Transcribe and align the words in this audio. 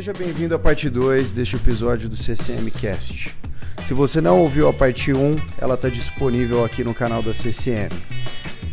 Seja 0.00 0.14
bem-vindo 0.14 0.54
à 0.54 0.58
parte 0.58 0.88
2 0.88 1.32
deste 1.32 1.56
episódio 1.56 2.08
do 2.08 2.16
CCM 2.16 2.70
Cast. 2.70 3.36
Se 3.86 3.92
você 3.92 4.18
não 4.18 4.40
ouviu 4.40 4.66
a 4.66 4.72
parte 4.72 5.12
1, 5.12 5.32
ela 5.58 5.74
está 5.74 5.90
disponível 5.90 6.64
aqui 6.64 6.82
no 6.82 6.94
canal 6.94 7.22
da 7.22 7.34
CCM. 7.34 7.90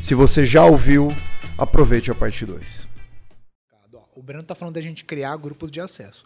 Se 0.01 0.15
você 0.15 0.45
já 0.45 0.65
ouviu, 0.65 1.09
aproveite 1.57 2.09
a 2.09 2.15
parte 2.15 2.45
2. 2.45 2.87
O 4.15 4.23
Breno 4.23 4.41
tá 4.41 4.55
falando 4.55 4.75
da 4.75 4.79
gente 4.79 5.03
criar 5.03 5.35
grupos 5.35 5.69
de 5.69 5.81
acesso. 5.81 6.23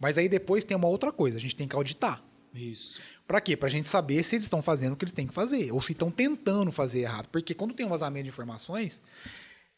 Mas 0.00 0.18
aí 0.18 0.28
depois 0.28 0.64
tem 0.64 0.76
uma 0.76 0.88
outra 0.88 1.12
coisa, 1.12 1.36
a 1.38 1.40
gente 1.40 1.54
tem 1.54 1.68
que 1.68 1.76
auditar. 1.76 2.20
Isso. 2.52 3.00
Pra 3.28 3.40
quê? 3.40 3.56
Pra 3.56 3.68
gente 3.68 3.88
saber 3.88 4.24
se 4.24 4.34
eles 4.34 4.46
estão 4.46 4.60
fazendo 4.60 4.94
o 4.94 4.96
que 4.96 5.04
eles 5.04 5.14
têm 5.14 5.28
que 5.28 5.32
fazer, 5.32 5.70
ou 5.70 5.80
se 5.80 5.92
estão 5.92 6.10
tentando 6.10 6.72
fazer 6.72 7.02
errado. 7.02 7.28
Porque 7.28 7.54
quando 7.54 7.74
tem 7.74 7.86
um 7.86 7.90
vazamento 7.90 8.24
de 8.24 8.30
informações, 8.30 9.00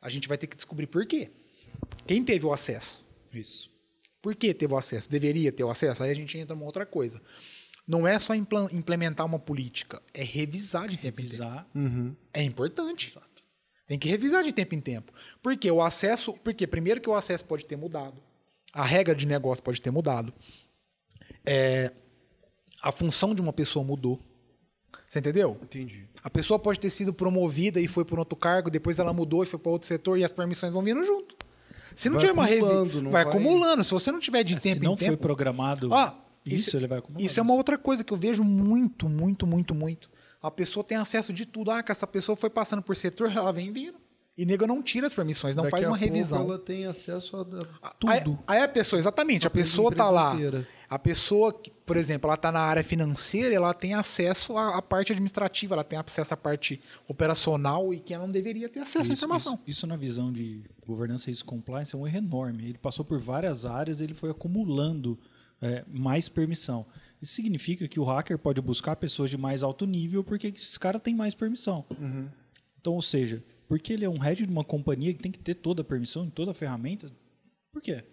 a 0.00 0.08
gente 0.08 0.26
vai 0.26 0.38
ter 0.38 0.46
que 0.46 0.56
descobrir 0.56 0.86
por 0.86 1.04
quê. 1.04 1.30
Quem 2.06 2.24
teve 2.24 2.46
o 2.46 2.52
acesso? 2.54 3.04
Isso. 3.30 3.73
Por 4.24 4.34
que 4.34 4.54
teve 4.54 4.72
o 4.72 4.78
acesso? 4.78 5.06
Deveria 5.10 5.52
ter 5.52 5.64
o 5.64 5.70
acesso? 5.70 6.02
Aí 6.02 6.10
a 6.10 6.14
gente 6.14 6.38
entra 6.38 6.56
numa 6.56 6.64
outra 6.64 6.86
coisa. 6.86 7.20
Não 7.86 8.08
é 8.08 8.18
só 8.18 8.34
implementar 8.34 9.26
uma 9.26 9.38
política, 9.38 10.00
é 10.14 10.24
revisar 10.24 10.88
de 10.88 10.96
tempo 10.96 11.20
em 11.20 11.28
tempo. 11.28 11.42
Revisar. 11.42 11.66
É 12.32 12.42
importante. 12.42 13.08
Exato. 13.10 13.44
Tem 13.86 13.98
que 13.98 14.08
revisar 14.08 14.42
de 14.42 14.50
tempo 14.50 14.74
em 14.74 14.80
tempo. 14.80 15.12
Porque 15.42 15.70
o 15.70 15.82
acesso. 15.82 16.32
Porque 16.42 16.66
primeiro 16.66 17.02
que 17.02 17.10
o 17.10 17.14
acesso 17.14 17.44
pode 17.44 17.66
ter 17.66 17.76
mudado. 17.76 18.16
A 18.72 18.82
regra 18.82 19.14
de 19.14 19.26
negócio 19.26 19.62
pode 19.62 19.78
ter 19.78 19.90
mudado. 19.90 20.32
É, 21.44 21.92
a 22.80 22.90
função 22.90 23.34
de 23.34 23.42
uma 23.42 23.52
pessoa 23.52 23.84
mudou. 23.84 24.18
Você 25.06 25.18
entendeu? 25.18 25.58
Entendi. 25.62 26.08
A 26.22 26.30
pessoa 26.30 26.58
pode 26.58 26.80
ter 26.80 26.88
sido 26.88 27.12
promovida 27.12 27.78
e 27.78 27.86
foi 27.86 28.06
por 28.06 28.18
outro 28.18 28.36
cargo, 28.36 28.70
depois 28.70 28.98
ela 28.98 29.12
mudou 29.12 29.42
e 29.42 29.46
foi 29.46 29.58
para 29.58 29.70
outro 29.70 29.86
setor 29.86 30.18
e 30.18 30.24
as 30.24 30.32
permissões 30.32 30.72
vão 30.72 30.82
vindo 30.82 31.04
junto. 31.04 31.33
Se 31.94 32.08
não 32.08 32.14
Vai 32.16 32.20
tiver 32.20 32.32
uma 32.32 32.44
acumulando, 32.44 32.78
revisão, 32.80 33.02
não 33.02 33.10
vai, 33.10 33.24
vai- 33.24 33.32
acumulando. 33.32 33.84
Se 33.84 33.90
você 33.92 34.10
não 34.12 34.20
tiver 34.20 34.42
de 34.42 34.54
É, 34.54 34.58
tempo 34.58 34.76
se 34.78 34.84
não 34.84 34.94
em 34.94 34.96
foi 34.98 35.16
programado 35.16 35.88
Ó, 35.92 36.10
isso, 36.44 36.68
isso- 36.68 36.76
ele 36.76 36.86
vai 36.86 36.98
acumular. 36.98 37.24
isso 37.24 37.38
é 37.38 37.42
uma 37.42 37.54
outra 37.54 37.78
coisa 37.78 38.02
que 38.04 38.12
eu 38.12 38.16
vejo 38.16 38.42
muito, 38.44 39.08
muito, 39.08 39.46
muito, 39.46 39.74
muito. 39.74 40.10
A 40.42 40.50
pessoa 40.50 40.84
tem 40.84 40.96
acesso 40.98 41.32
de 41.32 41.46
tudo. 41.46 41.70
Ah, 41.70 41.82
que 41.82 41.90
essa 41.90 42.06
pessoa 42.06 42.36
foi 42.36 42.50
passando 42.50 42.82
por 42.82 42.94
setor, 42.96 43.30
ela 43.34 43.52
vem 43.52 43.72
vindo. 43.72 43.96
E 44.36 44.44
nego 44.44 44.66
não 44.66 44.82
tira 44.82 45.06
as 45.06 45.14
permissões, 45.14 45.54
não 45.54 45.62
Daqui 45.62 45.70
faz 45.76 45.84
a 45.84 45.88
uma 45.90 45.96
pouco 45.98 46.12
revisão. 46.12 46.40
ela 46.42 46.58
tem 46.58 46.86
acesso 46.86 47.36
a, 47.36 47.42
a 47.86 47.94
Aí, 48.10 48.20
tudo. 48.20 48.38
aí 48.48 48.62
a 48.62 48.68
pessoa, 48.68 48.98
exatamente, 48.98 49.46
a 49.46 49.50
Pra 49.50 49.60
pessoa 49.62 49.90
tá 49.90 50.04
empresa 50.04 50.10
lá. 50.10 50.34
inteira. 50.34 50.68
A 50.90 50.98
pessoa, 50.98 51.52
que, 51.52 51.70
por 51.70 51.96
exemplo, 51.96 52.28
ela 52.28 52.36
tá 52.36 52.50
na 52.50 52.60
área 52.60 52.82
financeira, 52.82 53.54
ela 53.54 53.72
tem 53.72 53.94
acesso 53.94 54.56
à, 54.56 54.76
à 54.76 54.82
parte 54.82 55.12
administrativa, 55.12 55.74
ela 55.76 55.84
tem 55.84 55.98
acesso 55.98 56.34
à 56.34 56.36
parte 56.36 56.80
operacional 57.08 57.94
e 57.94 58.00
que 58.00 58.12
ela 58.12 58.24
não 58.26 58.32
deveria 58.32 58.68
ter 58.68 58.80
acesso 58.80 58.98
à 58.98 59.02
Isso, 59.02 59.12
informação. 59.12 59.54
Isso, 59.54 59.62
isso 59.66 59.86
na 59.86 59.96
visão 59.96 60.32
de 60.32 60.62
governança 60.86 61.30
e 61.30 61.44
compliance 61.44 61.94
é 61.94 61.98
um 61.98 62.06
erro 62.06 62.18
enorme. 62.18 62.64
Ele 62.70 62.78
passou 62.78 63.04
por 63.04 63.18
várias 63.20 63.64
áreas, 63.64 64.00
ele 64.00 64.14
foi 64.14 64.30
acumulando 64.30 65.18
é, 65.62 65.84
mais 65.88 66.28
permissão. 66.28 66.84
Isso 67.22 67.34
significa 67.34 67.86
que 67.88 67.98
o 68.00 68.04
hacker 68.04 68.36
pode 68.38 68.60
buscar 68.60 68.96
pessoas 68.96 69.30
de 69.30 69.36
mais 69.38 69.62
alto 69.62 69.86
nível 69.86 70.22
porque 70.24 70.48
esses 70.48 70.76
caras 70.76 71.00
têm 71.00 71.14
mais 71.14 71.34
permissão. 71.34 71.84
Uhum. 71.98 72.28
Então, 72.80 72.92
ou 72.94 73.02
seja, 73.02 73.42
porque 73.68 73.92
ele 73.92 74.04
é 74.04 74.08
um 74.08 74.18
head 74.18 74.44
de 74.44 74.50
uma 74.50 74.64
companhia 74.64 75.12
que 75.12 75.20
tem 75.22 75.32
que 75.32 75.38
ter 75.38 75.54
toda 75.54 75.82
a 75.82 75.84
permissão 75.84 76.24
em 76.24 76.30
toda 76.30 76.50
a 76.50 76.54
ferramenta, 76.54 77.06
por 77.72 77.82
quê? 77.82 78.04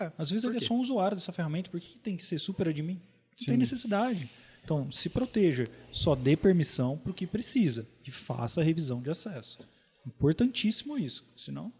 É, 0.00 0.12
Às 0.18 0.30
vezes 0.30 0.44
ele 0.44 0.58
quê? 0.58 0.64
é 0.64 0.66
só 0.66 0.74
um 0.74 0.80
usuário 0.80 1.16
dessa 1.16 1.32
ferramenta, 1.32 1.70
por 1.70 1.80
que 1.80 1.98
tem 1.98 2.16
que 2.16 2.24
ser 2.24 2.38
super 2.38 2.68
admin? 2.68 3.00
Não 3.40 3.46
tem 3.46 3.56
necessidade. 3.56 4.30
Então, 4.64 4.90
se 4.90 5.08
proteja, 5.08 5.66
só 5.92 6.14
dê 6.14 6.36
permissão 6.36 6.98
para 6.98 7.12
o 7.12 7.14
que 7.14 7.26
precisa 7.26 7.86
e 8.04 8.10
faça 8.10 8.60
a 8.60 8.64
revisão 8.64 9.00
de 9.00 9.10
acesso. 9.10 9.58
Importantíssimo 10.06 10.98
isso, 10.98 11.24
senão 11.36 11.72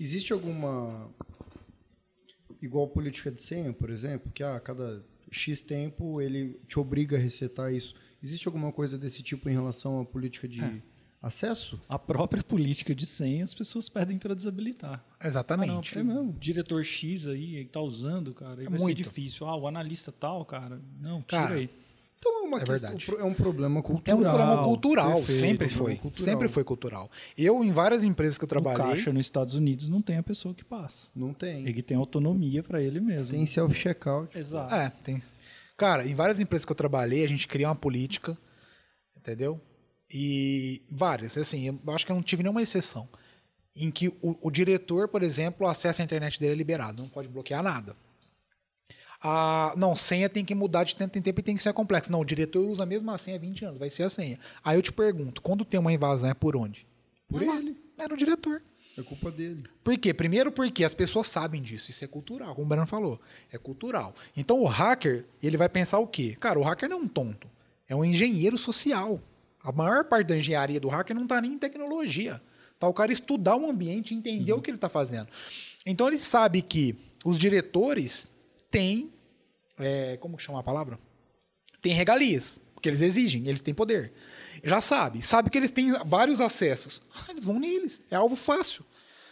Existe 0.00 0.32
alguma. 0.32 1.10
Igual 2.62 2.88
política 2.88 3.30
de 3.30 3.40
senha, 3.40 3.72
por 3.72 3.90
exemplo, 3.90 4.30
que 4.32 4.42
ah, 4.42 4.56
a 4.56 4.60
cada 4.60 5.04
X 5.30 5.62
tempo 5.62 6.20
ele 6.20 6.60
te 6.68 6.78
obriga 6.78 7.16
a 7.16 7.20
resetar 7.20 7.72
isso. 7.72 7.94
Existe 8.22 8.46
alguma 8.46 8.72
coisa 8.72 8.96
desse 8.96 9.22
tipo 9.22 9.48
em 9.48 9.52
relação 9.52 10.00
à 10.00 10.04
política 10.04 10.48
de 10.48 10.62
É. 10.62 10.82
acesso? 11.28 11.80
a 11.88 11.98
própria 11.98 12.42
política 12.42 12.94
de 12.94 13.06
senha 13.06 13.44
as 13.44 13.54
pessoas 13.54 13.88
pedem 13.88 14.18
para 14.18 14.34
desabilitar. 14.34 15.04
Ah, 15.04 15.22
não, 15.22 15.28
Exatamente. 15.28 15.94
porque 15.94 16.10
o 16.10 16.32
diretor 16.32 16.84
X 16.84 17.26
aí 17.28 17.56
está 17.62 17.80
usando, 17.80 18.34
cara, 18.34 18.60
aí 18.60 18.66
vai 18.66 18.78
ser 18.78 18.84
muito. 18.84 18.96
difícil. 18.96 19.46
Ah, 19.46 19.56
o 19.56 19.66
analista 19.68 20.10
tal, 20.10 20.44
cara, 20.44 20.80
não, 21.00 21.22
tira 21.22 21.42
Cara, 21.42 21.54
aí. 21.54 21.70
Então 22.20 22.42
é 22.44 22.48
uma 22.48 22.56
É 22.56 22.64
questão, 22.64 22.90
verdade. 22.90 23.20
é 23.20 23.24
um 23.24 23.32
problema 23.32 23.76
É 23.76 23.78
um 23.78 23.82
cultural. 23.82 24.18
programa 24.18 24.64
cultural, 24.64 25.12
perfeito, 25.14 25.38
sempre 25.38 25.66
um 25.66 25.68
programa 25.68 25.86
foi. 25.86 25.96
cultural. 25.96 26.24
Sempre 26.24 26.48
foi 26.48 26.64
cultural. 26.64 27.10
Eu, 27.36 27.62
em 27.64 27.70
várias 27.70 28.02
empresas 28.02 28.36
que 28.36 28.42
eu 28.42 28.48
trabalhei. 28.48 28.82
caixa 28.84 29.12
nos 29.12 29.24
Estados 29.24 29.54
Unidos 29.54 29.88
não 29.88 30.02
tem 30.02 30.16
a 30.16 30.22
pessoa 30.22 30.52
que 30.52 30.64
passa. 30.64 31.10
Não 31.14 31.32
tem. 31.32 31.68
Ele 31.68 31.80
tem 31.80 31.96
autonomia 31.96 32.60
para 32.60 32.82
ele 32.82 32.98
mesmo. 32.98 33.36
Tem 33.36 33.46
self-checkout. 33.46 34.36
Exato. 34.36 34.74
É, 34.74 34.90
tem. 34.90 35.22
Cara, 35.76 36.04
em 36.08 36.14
várias 36.16 36.40
empresas 36.40 36.64
que 36.64 36.72
eu 36.72 36.76
trabalhei, 36.76 37.22
a 37.24 37.28
gente 37.28 37.46
cria 37.46 37.68
uma 37.68 37.76
política, 37.76 38.36
entendeu? 39.16 39.60
E 40.10 40.82
várias, 40.90 41.36
assim, 41.36 41.66
eu 41.66 41.94
acho 41.94 42.06
que 42.06 42.12
eu 42.12 42.16
não 42.16 42.22
tive 42.22 42.42
nenhuma 42.42 42.62
exceção. 42.62 43.08
Em 43.76 43.90
que 43.90 44.08
o, 44.08 44.36
o 44.40 44.50
diretor, 44.50 45.08
por 45.08 45.22
exemplo, 45.22 45.66
o 45.66 45.70
acesso 45.70 46.00
à 46.00 46.04
internet 46.04 46.40
dele 46.40 46.52
é 46.52 46.56
liberado, 46.56 47.02
não 47.02 47.08
pode 47.08 47.28
bloquear 47.28 47.62
nada. 47.62 47.94
A, 49.20 49.74
não, 49.76 49.96
senha 49.96 50.28
tem 50.28 50.44
que 50.44 50.54
mudar 50.54 50.84
de 50.84 50.94
tempo 50.94 51.18
em 51.18 51.22
tempo 51.22 51.40
e 51.40 51.42
tem 51.42 51.56
que 51.56 51.62
ser 51.62 51.72
complexa. 51.72 52.10
Não, 52.10 52.20
o 52.20 52.24
diretor 52.24 52.66
usa 52.68 52.84
a 52.84 52.86
mesma 52.86 53.18
senha 53.18 53.36
há 53.36 53.40
20 53.40 53.64
anos, 53.64 53.78
vai 53.78 53.90
ser 53.90 54.04
a 54.04 54.10
senha. 54.10 54.38
Aí 54.64 54.76
eu 54.78 54.82
te 54.82 54.92
pergunto, 54.92 55.42
quando 55.42 55.64
tem 55.64 55.78
uma 55.78 55.92
invasão 55.92 56.30
é 56.30 56.34
por 56.34 56.56
onde? 56.56 56.86
Por 57.28 57.42
É 57.42 57.46
lá, 57.46 57.56
ele. 57.56 57.76
É 57.98 58.08
no 58.08 58.16
diretor. 58.16 58.62
É 58.96 59.02
culpa 59.02 59.30
dele. 59.30 59.64
Por 59.84 59.96
quê? 59.96 60.12
Primeiro 60.12 60.50
porque 60.50 60.84
as 60.84 60.94
pessoas 60.94 61.28
sabem 61.28 61.62
disso, 61.62 61.90
isso 61.90 62.04
é 62.04 62.08
cultural, 62.08 62.54
como 62.54 62.66
o 62.66 62.68
Breno 62.68 62.86
falou, 62.86 63.20
é 63.52 63.56
cultural. 63.56 64.12
Então 64.36 64.60
o 64.60 64.66
hacker, 64.66 65.24
ele 65.40 65.56
vai 65.56 65.68
pensar 65.68 66.00
o 66.00 66.06
quê? 66.06 66.36
Cara, 66.40 66.58
o 66.58 66.62
hacker 66.62 66.88
não 66.88 66.98
é 66.98 67.00
um 67.02 67.08
tonto, 67.08 67.48
é 67.88 67.94
um 67.94 68.04
engenheiro 68.04 68.58
social. 68.58 69.20
A 69.68 69.72
maior 69.72 70.02
parte 70.04 70.28
da 70.28 70.36
engenharia 70.38 70.80
do 70.80 70.88
hacker 70.88 71.14
não 71.14 71.24
está 71.24 71.40
nem 71.42 71.52
em 71.52 71.58
tecnologia. 71.58 72.40
Tá 72.78 72.88
o 72.88 72.94
cara 72.94 73.12
estudar 73.12 73.54
o 73.54 73.68
ambiente 73.68 74.14
entender 74.14 74.52
o 74.54 74.62
que 74.62 74.70
ele 74.70 74.78
está 74.78 74.88
fazendo. 74.88 75.28
Então 75.84 76.08
ele 76.08 76.18
sabe 76.18 76.62
que 76.62 76.96
os 77.22 77.38
diretores 77.38 78.30
têm, 78.70 79.12
é, 79.78 80.16
como 80.16 80.38
chama 80.38 80.60
a 80.60 80.62
palavra? 80.62 80.98
Tem 81.82 81.92
regalias, 81.92 82.58
porque 82.72 82.88
eles 82.88 83.02
exigem, 83.02 83.46
eles 83.46 83.60
têm 83.60 83.74
poder. 83.74 84.10
Já 84.64 84.80
sabe, 84.80 85.20
sabe 85.20 85.50
que 85.50 85.58
eles 85.58 85.70
têm 85.70 85.92
vários 86.06 86.40
acessos. 86.40 87.02
Ah, 87.14 87.26
Eles 87.30 87.44
vão 87.44 87.60
neles, 87.60 88.00
é 88.10 88.16
alvo 88.16 88.36
fácil. 88.36 88.86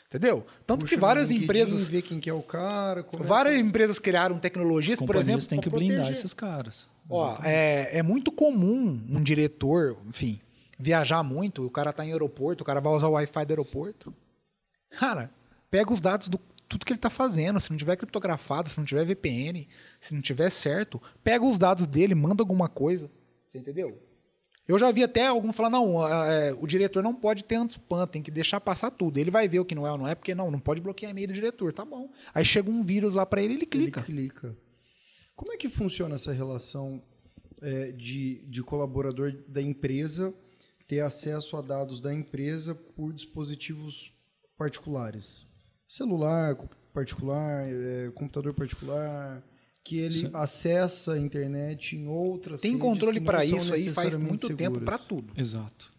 Entendeu? 0.06 0.46
Tanto 0.66 0.80
Puxa 0.82 0.94
que 0.94 1.00
várias 1.00 1.30
empresas, 1.30 1.88
Vê 1.88 2.02
quem 2.02 2.20
que 2.20 2.28
é 2.28 2.34
o 2.34 2.42
cara. 2.42 3.06
várias 3.20 3.56
empresas 3.58 3.98
criaram 3.98 4.38
tecnologias, 4.38 4.94
As 4.94 4.98
por 5.00 5.06
companhias 5.14 5.28
exemplo, 5.28 5.46
têm 5.48 5.60
que 5.60 5.70
blindar 5.70 5.96
proteger. 5.98 6.18
esses 6.18 6.34
caras. 6.34 6.88
Ó, 7.08 7.38
é, 7.44 7.98
é 7.98 8.02
muito 8.02 8.32
comum 8.32 9.00
um 9.08 9.22
diretor, 9.22 9.96
enfim, 10.06 10.40
viajar 10.78 11.22
muito, 11.22 11.64
o 11.64 11.70
cara 11.70 11.92
tá 11.92 12.04
em 12.04 12.12
aeroporto, 12.12 12.62
o 12.62 12.66
cara 12.66 12.80
vai 12.80 12.92
usar 12.92 13.08
o 13.08 13.12
Wi-Fi 13.12 13.44
do 13.46 13.50
aeroporto. 13.52 14.14
Cara, 14.90 15.30
pega 15.70 15.92
os 15.92 16.00
dados 16.00 16.28
do 16.28 16.40
tudo 16.68 16.84
que 16.84 16.92
ele 16.92 16.98
tá 16.98 17.10
fazendo, 17.10 17.60
se 17.60 17.70
não 17.70 17.76
tiver 17.76 17.96
criptografado, 17.96 18.68
se 18.68 18.76
não 18.76 18.84
tiver 18.84 19.04
VPN, 19.04 19.68
se 20.00 20.14
não 20.14 20.20
tiver 20.20 20.50
certo, 20.50 21.00
pega 21.22 21.44
os 21.44 21.58
dados 21.58 21.86
dele, 21.86 22.14
manda 22.14 22.42
alguma 22.42 22.68
coisa. 22.68 23.08
Você 23.50 23.58
entendeu? 23.58 24.02
Eu 24.66 24.76
já 24.78 24.90
vi 24.90 25.04
até 25.04 25.28
algum 25.28 25.52
falar, 25.52 25.70
não, 25.70 26.04
é, 26.26 26.52
o 26.60 26.66
diretor 26.66 27.02
não 27.02 27.14
pode 27.14 27.44
ter 27.44 27.54
anti-spam, 27.54 28.04
tem 28.08 28.20
que 28.20 28.32
deixar 28.32 28.60
passar 28.60 28.90
tudo. 28.90 29.16
Ele 29.18 29.30
vai 29.30 29.46
ver 29.46 29.60
o 29.60 29.64
que 29.64 29.76
não 29.76 29.86
é 29.86 29.92
ou 29.92 29.98
não 29.98 30.08
é, 30.08 30.14
porque 30.16 30.34
não, 30.34 30.50
não 30.50 30.58
pode 30.58 30.80
bloquear 30.80 31.12
e-mail 31.12 31.28
do 31.28 31.34
diretor, 31.34 31.72
tá 31.72 31.84
bom. 31.84 32.10
Aí 32.34 32.44
chega 32.44 32.68
um 32.68 32.82
vírus 32.82 33.14
lá 33.14 33.24
pra 33.24 33.40
ele, 33.40 33.54
ele 33.54 33.66
clica. 33.66 34.00
Ele 34.00 34.06
clica. 34.06 34.56
Como 35.36 35.52
é 35.52 35.56
que 35.56 35.68
funciona 35.68 36.14
essa 36.16 36.32
relação 36.32 37.00
é, 37.60 37.92
de, 37.92 38.42
de 38.48 38.62
colaborador 38.62 39.32
da 39.46 39.60
empresa 39.62 40.32
ter 40.88 41.00
acesso 41.00 41.56
a 41.56 41.60
dados 41.60 42.00
da 42.00 42.12
empresa 42.12 42.74
por 42.74 43.12
dispositivos 43.12 44.12
particulares? 44.56 45.46
Celular 45.88 46.56
particular, 46.92 47.66
é, 47.68 48.10
computador 48.14 48.54
particular, 48.54 49.42
que 49.84 49.98
ele 49.98 50.14
Sim. 50.14 50.30
acessa 50.32 51.12
a 51.12 51.18
internet 51.18 51.94
em 51.94 52.08
outras 52.08 52.60
Tem 52.62 52.72
redes 52.72 52.82
controle 52.82 53.20
para 53.20 53.44
isso 53.44 53.72
aí 53.74 53.92
faz 53.92 54.16
muito 54.16 54.48
tempo 54.48 54.62
seguras. 54.78 54.84
para 54.84 54.98
tudo. 54.98 55.32
Exato. 55.36 55.92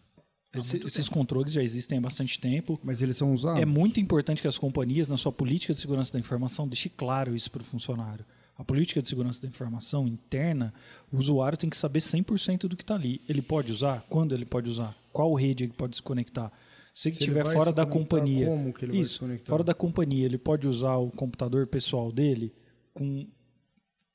Esse- 0.52 0.78
esses 0.84 1.08
controles 1.08 1.52
já 1.52 1.62
existem 1.62 1.98
há 1.98 2.00
bastante 2.00 2.38
tempo. 2.40 2.80
Mas 2.82 3.00
eles 3.00 3.16
são 3.16 3.32
usados? 3.32 3.62
É 3.62 3.64
muito 3.64 4.00
importante 4.00 4.42
que 4.42 4.48
as 4.48 4.58
companhias, 4.58 5.06
na 5.06 5.16
sua 5.16 5.30
política 5.30 5.72
de 5.72 5.78
segurança 5.80 6.12
da 6.12 6.18
informação, 6.18 6.66
deixem 6.66 6.90
claro 6.96 7.36
isso 7.36 7.50
para 7.50 7.62
o 7.62 7.64
funcionário. 7.64 8.24
A 8.58 8.64
política 8.64 9.00
de 9.00 9.08
segurança 9.08 9.40
da 9.40 9.46
informação 9.46 10.06
interna, 10.06 10.74
o 11.12 11.16
usuário 11.16 11.56
tem 11.56 11.70
que 11.70 11.76
saber 11.76 12.00
100% 12.00 12.62
do 12.66 12.76
que 12.76 12.82
está 12.82 12.96
ali. 12.96 13.22
Ele 13.28 13.40
pode 13.40 13.70
usar? 13.72 14.04
Quando 14.10 14.34
ele 14.34 14.44
pode 14.44 14.68
usar? 14.68 14.96
Qual 15.12 15.32
rede 15.34 15.62
ele 15.64 15.72
pode 15.72 15.94
se 15.96 16.02
conectar? 16.02 16.52
Se 16.92 17.08
ele 17.08 17.12
estiver 17.14 17.44
fora 17.44 17.70
se 17.70 17.76
da 17.76 17.86
companhia, 17.86 18.46
como 18.46 18.72
que 18.72 18.84
ele 18.84 18.92
vai 18.94 19.04
se 19.04 19.10
isso, 19.12 19.20
conectar? 19.20 19.48
fora 19.48 19.62
da 19.62 19.72
companhia, 19.74 20.24
ele 20.24 20.36
pode 20.38 20.66
usar 20.66 20.96
o 20.96 21.08
computador 21.12 21.68
pessoal 21.68 22.10
dele 22.10 22.52
com 22.92 23.24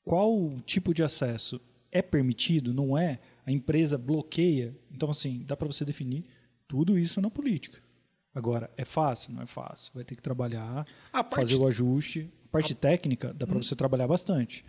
qual 0.04 0.58
tipo 0.66 0.92
de 0.92 1.02
acesso 1.02 1.58
é 1.90 2.02
permitido, 2.02 2.74
não 2.74 2.98
é? 2.98 3.20
A 3.46 3.50
empresa 3.52 3.96
bloqueia. 3.96 4.76
Então, 4.92 5.10
assim, 5.10 5.42
dá 5.46 5.56
para 5.56 5.66
você 5.66 5.84
definir 5.84 6.24
tudo 6.68 6.98
isso 6.98 7.20
na 7.20 7.30
política. 7.30 7.80
Agora, 8.34 8.68
é 8.76 8.84
fácil? 8.84 9.32
Não 9.32 9.42
é 9.42 9.46
fácil. 9.46 9.92
Vai 9.94 10.04
ter 10.04 10.16
que 10.16 10.22
trabalhar, 10.22 10.86
A 11.12 11.22
parte- 11.24 11.52
fazer 11.52 11.56
o 11.56 11.66
ajuste. 11.66 12.30
Parte 12.54 12.74
técnica 12.74 13.34
dá 13.34 13.46
para 13.46 13.56
você 13.56 13.74
trabalhar 13.74 14.06
bastante. 14.06 14.64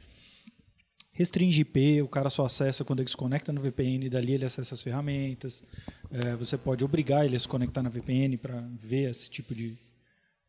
Restringe 1.11 1.61
IP, 1.61 2.01
o 2.01 2.07
cara 2.07 2.31
só 2.31 2.43
acessa 2.43 2.83
quando 2.83 2.99
ele 2.99 3.09
se 3.09 3.15
conecta 3.15 3.53
no 3.53 3.61
VPN, 3.61 4.09
dali 4.09 4.33
ele 4.33 4.43
acessa 4.43 4.73
as 4.73 4.81
ferramentas. 4.81 5.63
É, 6.09 6.35
você 6.35 6.57
pode 6.57 6.83
obrigar 6.83 7.25
ele 7.25 7.35
a 7.35 7.39
se 7.39 7.47
conectar 7.47 7.83
na 7.83 7.89
VPN 7.89 8.37
para 8.37 8.59
ver 8.73 9.11
esse 9.11 9.29
tipo 9.29 9.53
de, 9.53 9.77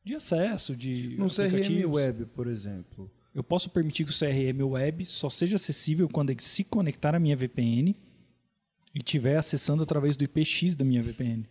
de 0.02 0.14
acesso, 0.14 0.74
de 0.74 1.14
No 1.18 1.26
CRM. 1.26 1.86
Web, 1.86 2.24
por 2.34 2.46
exemplo. 2.46 3.08
Eu 3.34 3.44
posso 3.44 3.68
permitir 3.68 4.06
que 4.06 4.10
o 4.10 4.18
CRM 4.18 4.62
Web 4.62 5.04
só 5.04 5.28
seja 5.28 5.56
acessível 5.56 6.08
quando 6.08 6.30
ele 6.30 6.42
se 6.42 6.64
conectar 6.64 7.14
à 7.14 7.20
minha 7.20 7.36
VPN 7.36 7.94
e 8.94 8.98
estiver 8.98 9.36
acessando 9.36 9.82
através 9.82 10.16
do 10.16 10.24
IPX 10.24 10.74
da 10.74 10.86
minha 10.86 11.02
VPN. 11.02 11.46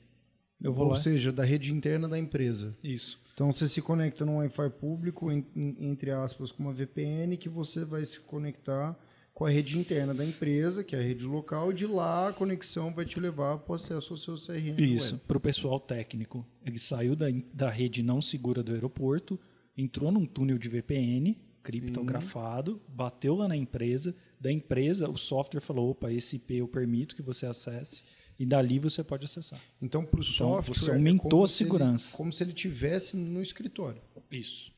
Eu 0.59 0.73
vou 0.73 0.87
Ou 0.87 0.93
lá. 0.93 0.99
seja, 0.99 1.31
da 1.31 1.45
rede 1.45 1.71
interna 1.71 2.09
da 2.09 2.17
empresa. 2.17 2.75
Isso. 2.83 3.23
Então 3.35 3.51
você 3.51 3.67
se 3.67 3.81
conecta 3.81 4.25
num 4.25 4.37
Wi-Fi 4.37 4.69
público, 4.79 5.31
en- 5.31 5.45
en- 5.55 5.75
entre 5.89 6.09
aspas, 6.09 6.51
com 6.51 6.63
uma 6.63 6.73
VPN, 6.73 7.37
que 7.37 7.49
você 7.49 7.85
vai 7.85 8.03
se 8.05 8.19
conectar 8.21 8.97
com 9.33 9.43
a 9.45 9.49
rede 9.49 9.77
interna 9.77 10.13
da 10.13 10.23
empresa, 10.25 10.81
que 10.81 10.95
é 10.95 10.99
a 10.99 11.01
rede 11.03 11.25
local, 11.25 11.69
e 11.69 11.75
de 11.75 11.85
lá 11.85 12.29
a 12.29 12.33
conexão 12.33 12.93
vai 12.93 13.03
te 13.03 13.19
levar 13.19 13.57
para 13.57 13.73
o 13.73 13.75
acesso 13.75 14.13
ao 14.13 14.17
seu 14.17 14.35
CRM. 14.37 14.79
Isso, 14.81 15.17
para 15.27 15.35
o 15.37 15.41
pessoal 15.41 15.77
técnico. 15.81 16.45
Ele 16.65 16.79
saiu 16.79 17.13
da, 17.13 17.25
da 17.53 17.69
rede 17.69 18.01
não 18.01 18.21
segura 18.21 18.63
do 18.63 18.71
aeroporto, 18.71 19.37
entrou 19.77 20.09
num 20.13 20.25
túnel 20.25 20.57
de 20.57 20.69
VPN, 20.69 21.35
criptografado, 21.61 22.81
bateu 22.87 23.35
lá 23.35 23.47
na 23.49 23.57
empresa. 23.57 24.15
Da 24.39 24.49
empresa, 24.51 25.09
o 25.09 25.17
software 25.17 25.59
falou: 25.61 25.89
opa, 25.91 26.11
esse 26.11 26.37
IP 26.37 26.55
eu 26.55 26.67
permito 26.69 27.15
que 27.15 27.21
você 27.21 27.45
acesse, 27.45 28.03
e 28.37 28.45
dali 28.45 28.79
você 28.79 29.03
pode 29.03 29.25
acessar. 29.25 29.59
Então, 29.81 30.05
para 30.05 30.19
o 30.19 30.23
software. 30.23 30.73
você 30.75 30.91
é 30.91 30.93
aumentou 30.93 31.29
como 31.29 31.43
a 31.43 31.47
se 31.47 31.63
ele- 31.63 31.69
segurança. 31.71 32.17
como 32.17 32.31
se 32.31 32.43
ele 32.43 32.53
tivesse 32.53 33.15
no 33.17 33.41
escritório. 33.41 34.01
Isso. 34.31 34.71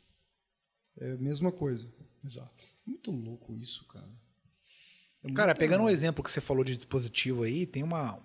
É 1.00 1.12
a 1.12 1.18
mesma 1.18 1.52
coisa. 1.52 1.88
Exato. 2.26 2.54
Muito 2.86 3.12
louco 3.12 3.56
isso, 3.58 3.86
cara. 3.86 4.08
É 5.24 5.32
Cara, 5.34 5.56
pegando 5.56 5.84
um 5.84 5.90
exemplo 5.90 6.24
que 6.24 6.30
você 6.32 6.40
falou 6.42 6.64
de 6.64 6.76
dispositivo 6.76 7.44
aí, 7.44 7.66
tem 7.66 7.84
uma. 7.84 8.20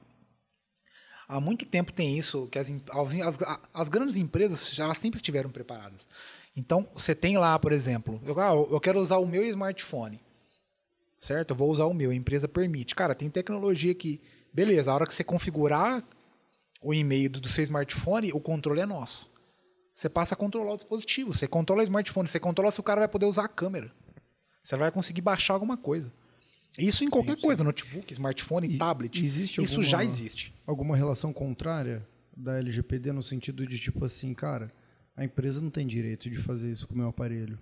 Há 1.29 1.41
muito 1.41 1.65
tempo 1.65 1.93
tem 1.93 2.19
isso, 2.19 2.47
que 2.49 2.59
as, 2.59 2.69
as, 2.71 3.43
as- 3.43 3.61
as 3.73 3.89
grandes 3.89 4.17
empresas 4.17 4.71
já 4.75 4.93
sempre 4.95 5.17
estiveram 5.19 5.51
preparadas. 5.51 6.07
Então, 6.55 6.87
você 6.95 7.15
tem 7.15 7.39
lá, 7.39 7.59
por 7.59 7.73
exemplo, 7.73 8.21
eu, 8.27 8.39
ah, 8.39 8.53
eu 8.55 8.79
quero 8.81 9.01
usar 9.01 9.17
o 9.17 9.27
meu 9.27 9.43
smartphone. 9.49 10.21
Certo? 11.19 11.51
Eu 11.51 11.57
vou 11.57 11.71
usar 11.71 11.87
o 11.87 11.95
meu, 11.95 12.11
a 12.11 12.15
empresa 12.15 12.47
permite. 12.49 12.95
Cara, 12.95 13.15
tem 13.15 13.31
tecnologia 13.31 13.95
que. 13.95 14.21
Beleza, 14.53 14.91
a 14.91 14.95
hora 14.95 15.07
que 15.07 15.15
você 15.15 15.25
configurar 15.25 16.05
o 16.83 16.93
e-mail 16.93 17.31
do 17.31 17.49
seu 17.49 17.65
smartphone, 17.65 18.33
o 18.33 18.41
controle 18.41 18.81
é 18.81 18.87
nosso. 18.87 19.31
Você 19.95 20.09
passa 20.09 20.35
a 20.35 20.37
controlar 20.37 20.73
o 20.75 20.77
dispositivo. 20.77 21.33
Você 21.33 21.47
controla 21.47 21.81
o 21.83 21.85
smartphone, 21.85 22.29
você 22.29 22.41
controla 22.41 22.71
se 22.71 22.81
o 22.81 22.83
cara 22.83 23.01
vai 23.01 23.09
poder 23.09 23.27
usar 23.27 23.45
a 23.45 23.49
câmera. 23.49 23.93
Você 24.63 24.77
vai 24.77 24.91
conseguir 24.91 25.21
baixar 25.21 25.55
alguma 25.55 25.77
coisa. 25.77 26.13
Isso 26.79 27.05
em 27.05 27.11
qualquer 27.11 27.37
coisa, 27.39 27.63
notebook, 27.63 28.11
smartphone, 28.13 28.67
E- 28.69 28.79
tablet. 28.79 29.23
existe 29.23 29.63
Isso 29.63 29.75
alguma- 29.75 29.91
já 29.91 30.03
existe. 30.05 30.55
alguma 30.67 30.97
relação 30.97 31.31
contrária 31.33 32.07
da 32.35 32.59
LGPD 32.59 33.13
no 33.13 33.23
sentido 33.23 33.67
de 33.67 33.79
tipo 33.79 34.03
assim, 34.05 34.33
cara, 34.33 34.73
a 35.15 35.23
empresa 35.25 35.61
não 35.61 35.69
tem 35.69 35.87
direito 35.87 36.31
de 36.31 36.37
fazer 36.37 36.73
isso 36.73 36.89
com 36.89 36.95
o 36.95 36.97
meu 36.97 37.09
aparelho. 37.09 37.59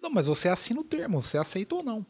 Não, 0.00 0.10
mas 0.10 0.26
você 0.26 0.48
assina 0.48 0.80
o 0.80 0.84
termo, 0.84 1.22
você 1.22 1.38
aceita 1.38 1.74
ou 1.76 1.82
não. 1.82 2.04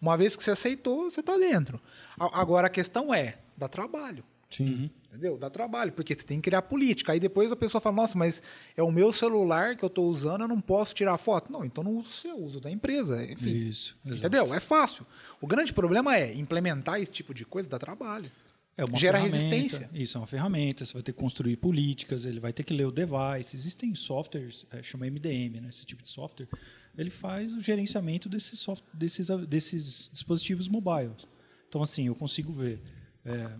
Uma 0.00 0.16
vez 0.16 0.34
que 0.36 0.42
você 0.42 0.50
aceitou, 0.50 1.10
você 1.10 1.20
está 1.20 1.36
dentro. 1.36 1.80
A- 2.18 2.40
Agora 2.40 2.66
a 2.66 2.70
questão 2.70 3.12
é, 3.12 3.38
dá 3.56 3.68
trabalho. 3.68 4.24
Sim. 4.50 4.88
Entendeu? 5.08 5.36
Dá 5.36 5.50
trabalho, 5.50 5.92
porque 5.92 6.14
você 6.14 6.22
tem 6.24 6.38
que 6.40 6.48
criar 6.48 6.62
política. 6.62 7.12
Aí 7.12 7.20
depois 7.20 7.50
a 7.52 7.56
pessoa 7.56 7.80
fala, 7.80 7.96
nossa, 7.96 8.16
mas 8.16 8.42
é 8.76 8.82
o 8.82 8.90
meu 8.90 9.12
celular 9.12 9.76
que 9.76 9.84
eu 9.84 9.88
estou 9.88 10.06
usando, 10.08 10.42
eu 10.42 10.48
não 10.48 10.60
posso 10.60 10.94
tirar 10.94 11.16
foto. 11.18 11.50
Não, 11.52 11.64
então 11.64 11.82
não 11.84 11.96
uso 11.96 12.08
o 12.08 12.12
seu, 12.12 12.36
uso 12.38 12.60
da 12.60 12.70
empresa. 12.70 13.22
Enfim. 13.30 13.50
Isso. 13.68 13.96
exato. 14.04 14.18
Entendeu? 14.26 14.54
É 14.54 14.60
fácil. 14.60 15.06
O 15.40 15.46
grande 15.46 15.72
problema 15.72 16.16
é 16.16 16.32
implementar 16.34 17.00
esse 17.00 17.10
tipo 17.12 17.32
de 17.34 17.44
coisa 17.44 17.68
dá 17.68 17.78
trabalho. 17.78 18.30
É 18.76 18.84
uma 18.84 18.98
Gera 18.98 19.18
resistência. 19.18 19.88
Isso, 19.94 20.16
é 20.18 20.20
uma 20.20 20.26
ferramenta. 20.26 20.84
Você 20.84 20.92
vai 20.94 21.02
ter 21.02 21.12
que 21.12 21.18
construir 21.18 21.56
políticas, 21.56 22.24
ele 22.24 22.40
vai 22.40 22.52
ter 22.52 22.64
que 22.64 22.74
ler 22.74 22.86
o 22.86 22.90
device. 22.92 23.54
Existem 23.56 23.94
softwares, 23.94 24.66
é, 24.72 24.82
chama 24.82 25.06
MDM, 25.06 25.60
né, 25.60 25.68
esse 25.68 25.84
tipo 25.86 26.02
de 26.02 26.10
software. 26.10 26.48
Ele 26.96 27.10
faz 27.10 27.54
o 27.54 27.60
gerenciamento 27.60 28.28
desses, 28.28 28.58
soft, 28.58 28.84
desses, 28.92 29.28
desses 29.48 30.10
dispositivos 30.12 30.68
mobiles. 30.68 31.26
Então, 31.68 31.82
assim, 31.82 32.06
eu 32.06 32.14
consigo 32.14 32.52
ver 32.52 32.80
é, 33.24 33.50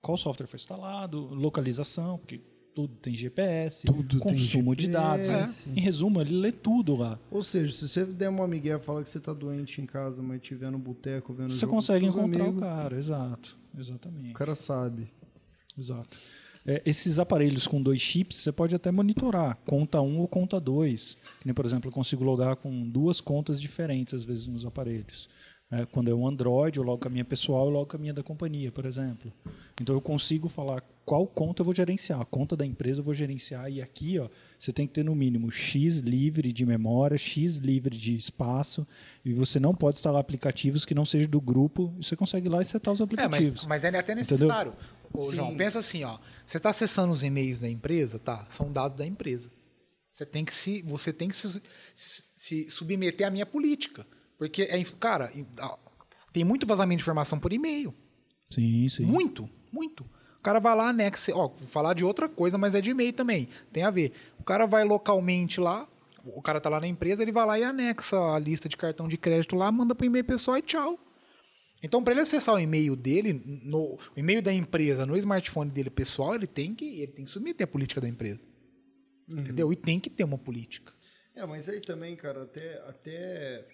qual 0.00 0.16
software 0.16 0.46
foi 0.46 0.56
instalado, 0.56 1.20
localização, 1.32 2.18
porque 2.18 2.40
tudo 2.74 2.94
tem 2.96 3.14
GPS, 3.14 3.86
Tudo 3.86 4.02
tem 4.02 4.18
consumo 4.18 4.74
de 4.74 4.88
dados. 4.88 5.26
GPS. 5.26 5.68
Em 5.70 5.80
resumo, 5.80 6.20
ele 6.20 6.34
lê 6.34 6.50
tudo 6.50 6.96
lá. 6.96 7.18
Ou 7.30 7.42
seja, 7.42 7.72
se 7.72 7.88
você 7.88 8.04
der 8.04 8.28
uma 8.30 8.48
migué 8.48 8.74
e 8.74 8.78
falar 8.78 9.02
que 9.02 9.08
você 9.08 9.20
tá 9.20 9.32
doente 9.32 9.80
em 9.80 9.86
casa, 9.86 10.22
mas 10.22 10.40
estiver 10.40 10.70
no 10.70 10.78
boteco 10.78 11.32
vendo 11.32 11.50
Você 11.50 11.60
jogo 11.60 11.74
consegue 11.74 12.06
encontrar 12.06 12.44
amigos, 12.44 12.56
o 12.56 12.60
cara, 12.60 12.96
exato. 12.96 13.58
Exatamente. 13.78 14.30
O 14.30 14.34
cara 14.34 14.54
sabe. 14.54 15.08
Exato. 15.78 16.18
É, 16.64 16.80
esses 16.86 17.18
aparelhos 17.18 17.66
com 17.66 17.82
dois 17.82 18.00
chips, 18.00 18.36
você 18.36 18.52
pode 18.52 18.74
até 18.74 18.90
monitorar, 18.90 19.58
conta 19.66 20.00
1 20.00 20.18
ou 20.20 20.28
conta 20.28 20.60
2. 20.60 21.16
Que 21.40 21.46
nem, 21.46 21.54
por 21.54 21.64
exemplo, 21.64 21.88
eu 21.88 21.92
consigo 21.92 22.22
logar 22.24 22.56
com 22.56 22.88
duas 22.88 23.20
contas 23.20 23.60
diferentes, 23.60 24.14
às 24.14 24.24
vezes, 24.24 24.46
nos 24.46 24.64
aparelhos. 24.64 25.28
É, 25.74 25.86
quando 25.86 26.08
é 26.10 26.14
um 26.14 26.28
Android, 26.28 26.76
eu 26.76 26.84
logo 26.84 26.98
com 26.98 27.08
a 27.08 27.10
minha 27.10 27.24
pessoal, 27.24 27.64
eu 27.64 27.70
logo 27.70 27.86
com 27.86 27.96
a 27.96 28.00
minha 28.00 28.12
da 28.12 28.22
companhia, 28.22 28.70
por 28.70 28.84
exemplo. 28.84 29.32
Então, 29.80 29.96
eu 29.96 30.02
consigo 30.02 30.46
falar 30.46 30.82
qual 31.04 31.26
conta 31.26 31.62
eu 31.62 31.64
vou 31.64 31.74
gerenciar. 31.74 32.20
A 32.20 32.26
conta 32.26 32.54
da 32.54 32.64
empresa 32.66 33.00
eu 33.00 33.04
vou 33.04 33.14
gerenciar. 33.14 33.70
E 33.72 33.80
aqui, 33.80 34.18
ó, 34.18 34.28
você 34.58 34.70
tem 34.70 34.86
que 34.86 34.92
ter 34.92 35.02
no 35.02 35.14
mínimo 35.14 35.50
X 35.50 35.96
livre 36.00 36.52
de 36.52 36.66
memória, 36.66 37.16
X 37.16 37.56
livre 37.56 37.96
de 37.96 38.14
espaço. 38.14 38.86
E 39.24 39.32
você 39.32 39.58
não 39.58 39.74
pode 39.74 39.96
instalar 39.96 40.20
aplicativos 40.20 40.84
que 40.84 40.94
não 40.94 41.06
sejam 41.06 41.30
do 41.30 41.40
grupo. 41.40 41.90
E 41.98 42.04
você 42.04 42.14
consegue 42.14 42.48
ir 42.48 42.50
lá 42.50 42.60
e 42.60 42.64
setar 42.66 42.92
os 42.92 43.00
É, 43.00 43.04
aplicativos. 43.04 43.66
mas, 43.66 43.82
mas 43.82 43.84
é 43.94 43.98
até 43.98 44.14
necessário. 44.14 44.74
Ô, 45.14 45.32
João, 45.34 45.56
pensa 45.56 45.78
assim, 45.78 46.04
ó. 46.04 46.18
Você 46.46 46.56
está 46.56 46.70
acessando 46.70 47.12
os 47.12 47.22
e-mails 47.22 47.60
da 47.60 47.68
empresa, 47.68 48.18
tá? 48.18 48.46
São 48.48 48.72
dados 48.72 48.96
da 48.96 49.06
empresa. 49.06 49.50
Você 50.14 50.26
tem 50.26 50.44
que 50.44 50.54
se, 50.54 50.82
você 50.82 51.12
tem 51.12 51.28
que 51.28 51.36
se, 51.36 51.62
se- 51.94 52.24
se 52.34 52.70
submeter 52.70 53.26
à 53.26 53.30
minha 53.30 53.46
política. 53.46 54.06
Porque, 54.38 54.62
é, 54.62 54.82
cara, 54.98 55.30
em- 55.34 55.46
tem 56.32 56.44
muito 56.44 56.66
vazamento 56.66 56.98
de 56.98 57.02
informação 57.04 57.38
por 57.38 57.52
e-mail. 57.52 57.94
Sim, 58.50 58.88
sim. 58.88 59.04
Muito, 59.04 59.48
muito. 59.70 60.02
O 60.38 60.42
cara 60.42 60.58
vai 60.58 60.74
lá, 60.76 60.88
anexa. 60.88 61.32
Ó, 61.34 61.48
vou 61.48 61.68
falar 61.68 61.94
de 61.94 62.04
outra 62.04 62.28
coisa, 62.28 62.58
mas 62.58 62.74
é 62.74 62.80
de 62.80 62.90
e-mail 62.90 63.12
também. 63.12 63.48
Tem 63.72 63.82
a 63.84 63.90
ver. 63.90 64.12
O 64.38 64.42
cara 64.44 64.66
vai 64.66 64.84
localmente 64.84 65.60
lá, 65.60 65.88
o 66.24 66.42
cara 66.42 66.60
tá 66.60 66.68
lá 66.68 66.80
na 66.80 66.86
empresa, 66.88 67.22
ele 67.22 67.32
vai 67.32 67.46
lá 67.46 67.58
e 67.58 67.64
anexa 67.64 68.18
a 68.34 68.38
lista 68.38 68.68
de 68.68 68.76
cartão 68.76 69.06
de 69.08 69.16
crédito 69.16 69.54
lá, 69.56 69.70
manda 69.70 69.94
pro 69.94 70.04
e-mail 70.06 70.24
pessoal 70.24 70.58
e 70.58 70.62
tchau. 70.62 70.98
Então, 71.82 72.02
para 72.02 72.12
ele 72.12 72.20
acessar 72.20 72.54
o 72.54 72.60
e-mail 72.60 72.94
dele, 72.94 73.32
no, 73.64 73.94
o 73.94 74.00
e-mail 74.16 74.40
da 74.40 74.52
empresa 74.52 75.04
no 75.04 75.16
smartphone 75.16 75.70
dele 75.70 75.90
pessoal, 75.90 76.34
ele 76.34 76.46
tem 76.46 76.74
que, 76.74 76.84
ele 76.84 77.12
tem 77.12 77.24
que 77.24 77.30
submeter 77.30 77.64
a 77.64 77.70
política 77.70 78.00
da 78.00 78.08
empresa. 78.08 78.46
Entendeu? 79.28 79.72
E 79.72 79.76
tem 79.76 79.98
que 79.98 80.10
ter 80.10 80.24
uma 80.24 80.38
política. 80.38 80.92
É, 81.34 81.44
mas 81.46 81.68
aí 81.68 81.80
também, 81.80 82.14
cara, 82.14 82.42
até, 82.42 82.78
até 82.88 83.66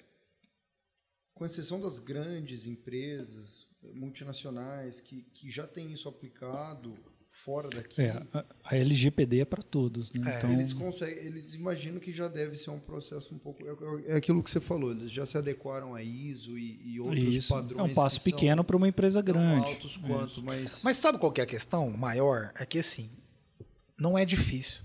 com 1.35 1.45
exceção 1.45 1.81
das 1.81 1.99
grandes 1.99 2.67
empresas 2.67 3.67
multinacionais 3.83 5.01
que, 5.01 5.23
que 5.33 5.51
já 5.51 5.67
têm 5.67 5.93
isso 5.93 6.09
aplicado 6.09 6.97
fora 7.45 7.69
daqui, 7.71 8.01
É, 8.03 8.23
a, 8.33 8.45
a 8.65 8.77
LGPD 8.77 9.41
é 9.41 9.45
para 9.45 9.63
todos, 9.63 10.13
né? 10.13 10.35
É, 10.35 10.39
então, 10.39 10.53
eles 10.53 10.73
conseguem, 10.73 11.25
eles 11.25 11.55
imaginam 11.55 11.99
que 11.99 12.13
já 12.13 12.29
deve 12.29 12.57
ser 12.57 12.71
um 12.71 12.79
processo 12.79 13.35
um 13.35 13.39
pouco 13.39 13.63
é, 13.65 14.13
é 14.13 14.17
aquilo 14.17 14.43
que 14.43 14.51
você 14.51 14.61
falou, 14.61 14.91
eles 14.93 15.11
já 15.11 15.25
se 15.25 15.39
adequaram 15.39 15.95
a 15.95 16.03
ISO 16.03 16.59
e, 16.59 16.95
e 16.95 17.01
outros 17.01 17.35
isso. 17.35 17.49
padrões. 17.49 17.89
É 17.89 17.93
um 17.93 17.95
passo 17.95 18.23
pequeno 18.23 18.63
para 18.65 18.77
uma 18.77 18.89
empresa 18.89 19.23
tão 19.23 19.33
grande. 19.35 19.67
altos 19.67 19.97
quanto, 19.97 20.43
mas, 20.43 20.83
Mas 20.85 20.97
sabe 20.97 21.19
qual 21.19 21.33
que 21.33 21.41
é 21.41 21.45
a 21.45 21.47
questão 21.47 21.91
maior? 21.91 22.53
É 22.59 22.67
que 22.67 22.79
assim, 22.79 23.11
não 23.99 24.17
é 24.19 24.25
difícil. 24.25 24.81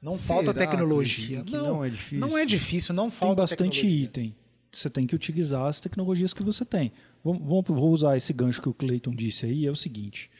Não 0.00 0.12
Será, 0.12 0.34
falta 0.42 0.52
tecnologia. 0.54 1.44
Que 1.44 1.52
não 1.52 1.84
é 1.84 1.90
difícil? 1.90 2.18
Não 2.18 2.36
é 2.38 2.44
difícil, 2.44 2.94
não 2.94 3.08
Tem 3.08 3.18
falta 3.18 3.42
bastante 3.42 3.76
tecnologia. 3.82 4.04
item. 4.04 4.36
Você 4.72 4.88
tem 4.90 5.06
que 5.06 5.14
utilizar 5.14 5.66
as 5.66 5.80
tecnologias 5.80 6.32
que 6.32 6.42
você 6.42 6.64
tem. 6.64 6.90
Vamos, 7.22 7.42
vamos- 7.46 7.64
vou 7.68 7.92
usar 7.92 8.16
esse 8.16 8.32
gancho 8.32 8.60
que 8.60 8.68
o 8.68 8.74
Clayton 8.74 9.14
disse 9.14 9.46
aí, 9.46 9.66
é 9.66 9.70
o 9.70 9.76
seguinte. 9.76 10.30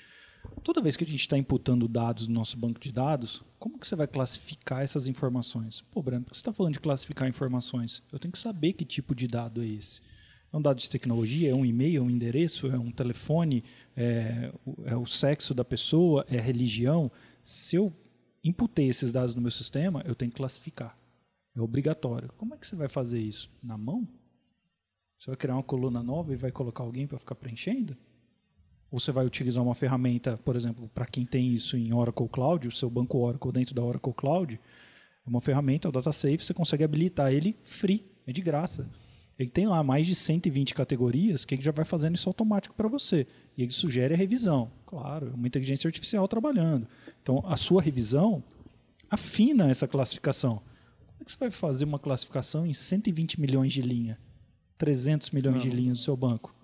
Toda 0.62 0.80
vez 0.80 0.96
que 0.96 1.04
a 1.04 1.06
gente 1.06 1.20
está 1.20 1.36
imputando 1.36 1.88
dados 1.88 2.28
no 2.28 2.34
nosso 2.34 2.56
banco 2.56 2.78
de 2.78 2.92
dados, 2.92 3.42
como 3.58 3.78
que 3.78 3.86
você 3.86 3.96
vai 3.96 4.06
classificar 4.06 4.82
essas 4.82 5.08
informações? 5.08 5.82
Pô, 5.90 6.02
Brando, 6.02 6.24
por 6.24 6.30
que 6.30 6.36
você 6.36 6.40
está 6.40 6.52
falando 6.52 6.74
de 6.74 6.80
classificar 6.80 7.28
informações? 7.28 8.02
Eu 8.12 8.18
tenho 8.18 8.30
que 8.32 8.38
saber 8.38 8.72
que 8.74 8.84
tipo 8.84 9.14
de 9.14 9.26
dado 9.26 9.62
é 9.62 9.66
esse. 9.66 10.00
É 10.52 10.56
um 10.56 10.62
dado 10.62 10.78
de 10.78 10.88
tecnologia? 10.88 11.50
É 11.50 11.54
um 11.54 11.64
e-mail? 11.64 12.00
É 12.02 12.04
um 12.04 12.10
endereço? 12.10 12.66
É 12.68 12.78
um 12.78 12.90
telefone? 12.90 13.64
É, 13.96 14.52
o- 14.64 14.76
é 14.84 14.96
o 14.96 15.06
sexo 15.06 15.54
da 15.54 15.64
pessoa? 15.64 16.24
É 16.28 16.38
religião? 16.38 17.10
Se 17.42 17.76
eu 17.76 17.92
imputei 18.44 18.88
esses 18.88 19.10
dados 19.12 19.34
no 19.34 19.40
meu 19.40 19.50
sistema, 19.50 20.02
eu 20.04 20.14
tenho 20.14 20.30
que 20.30 20.36
classificar. 20.36 20.96
É 21.56 21.60
obrigatório. 21.60 22.30
Como 22.36 22.54
é 22.54 22.56
que 22.56 22.66
você 22.66 22.76
vai 22.76 22.88
fazer 22.88 23.20
isso? 23.20 23.50
Na 23.62 23.76
mão? 23.78 24.06
Você 25.18 25.26
vai 25.30 25.36
criar 25.36 25.54
uma 25.54 25.62
coluna 25.62 26.02
nova 26.02 26.32
e 26.32 26.36
vai 26.36 26.52
colocar 26.52 26.84
alguém 26.84 27.06
para 27.06 27.18
ficar 27.18 27.34
preenchendo? 27.34 27.96
Ou 28.92 29.00
você 29.00 29.10
vai 29.10 29.24
utilizar 29.24 29.64
uma 29.64 29.74
ferramenta, 29.74 30.38
por 30.44 30.54
exemplo, 30.54 30.88
para 30.94 31.06
quem 31.06 31.24
tem 31.24 31.54
isso 31.54 31.78
em 31.78 31.94
Oracle 31.94 32.28
Cloud, 32.28 32.68
o 32.68 32.70
seu 32.70 32.90
banco 32.90 33.16
Oracle 33.18 33.50
dentro 33.50 33.74
da 33.74 33.82
Oracle 33.82 34.12
Cloud, 34.12 34.60
É 35.24 35.30
uma 35.30 35.40
ferramenta, 35.40 35.86
é 35.86 35.88
o 35.88 35.92
DataSafe, 35.92 36.38
você 36.38 36.52
consegue 36.52 36.84
habilitar 36.84 37.32
ele 37.32 37.56
free, 37.62 38.04
é 38.26 38.32
de 38.32 38.42
graça. 38.42 38.88
Ele 39.38 39.48
tem 39.48 39.66
lá 39.66 39.82
mais 39.82 40.06
de 40.06 40.14
120 40.14 40.74
categorias 40.74 41.44
que 41.44 41.54
ele 41.54 41.62
já 41.62 41.72
vai 41.72 41.84
fazendo 41.84 42.16
isso 42.16 42.28
automático 42.28 42.74
para 42.74 42.88
você. 42.88 43.26
E 43.56 43.62
ele 43.62 43.72
sugere 43.72 44.14
a 44.14 44.16
revisão. 44.16 44.70
Claro, 44.84 45.28
é 45.28 45.34
uma 45.34 45.46
inteligência 45.46 45.88
artificial 45.88 46.26
trabalhando. 46.28 46.86
Então, 47.22 47.42
a 47.46 47.56
sua 47.56 47.80
revisão 47.80 48.42
afina 49.08 49.70
essa 49.70 49.88
classificação. 49.88 50.56
Como 51.06 51.18
é 51.20 51.24
que 51.24 51.30
você 51.30 51.38
vai 51.38 51.50
fazer 51.50 51.84
uma 51.84 51.98
classificação 51.98 52.66
em 52.66 52.74
120 52.74 53.40
milhões 53.40 53.72
de 53.72 53.80
linha? 53.80 54.18
300 54.76 55.30
milhões 55.30 55.62
de 55.62 55.70
linhas 55.70 55.98
do 55.98 56.02
seu 56.02 56.16
banco? 56.16 56.54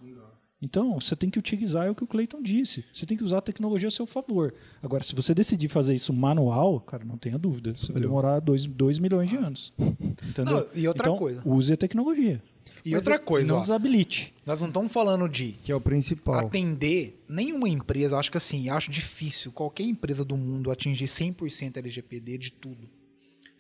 Então, 0.60 0.98
você 0.98 1.14
tem 1.14 1.30
que 1.30 1.38
utilizar 1.38 1.86
é 1.86 1.90
o 1.90 1.94
que 1.94 2.02
o 2.02 2.06
Clayton 2.06 2.42
disse. 2.42 2.84
Você 2.92 3.06
tem 3.06 3.16
que 3.16 3.22
usar 3.22 3.38
a 3.38 3.40
tecnologia 3.40 3.86
a 3.86 3.90
seu 3.90 4.06
favor. 4.06 4.52
Agora, 4.82 5.04
se 5.04 5.14
você 5.14 5.32
decidir 5.32 5.68
fazer 5.68 5.94
isso 5.94 6.12
manual, 6.12 6.80
cara, 6.80 7.04
não 7.04 7.16
tenha 7.16 7.38
dúvida. 7.38 7.74
Você 7.78 7.92
vai 7.92 8.02
demorar 8.02 8.40
2 8.40 8.98
milhões 8.98 9.30
de 9.30 9.36
anos. 9.36 9.72
Entendeu? 9.78 10.54
Não, 10.54 10.66
e 10.74 10.88
outra 10.88 11.08
então, 11.08 11.16
coisa. 11.16 11.42
Use 11.44 11.72
a 11.72 11.76
tecnologia. 11.76 12.42
E 12.84 12.94
outra 12.94 13.18
coisa, 13.18 13.48
não 13.48 13.58
ó, 13.58 13.60
desabilite. 13.60 14.34
nós 14.46 14.60
não 14.60 14.68
estamos 14.68 14.92
falando 14.92 15.28
de 15.28 15.52
Que 15.62 15.70
é 15.70 15.74
o 15.74 15.80
principal. 15.80 16.46
atender 16.46 17.22
nenhuma 17.28 17.68
empresa, 17.68 18.16
acho 18.16 18.30
que 18.30 18.36
assim, 18.36 18.70
acho 18.70 18.90
difícil 18.90 19.52
qualquer 19.52 19.82
empresa 19.82 20.24
do 20.24 20.36
mundo 20.36 20.70
atingir 20.70 21.06
100% 21.06 21.76
LGPD 21.76 22.38
de 22.38 22.52
tudo. 22.52 22.88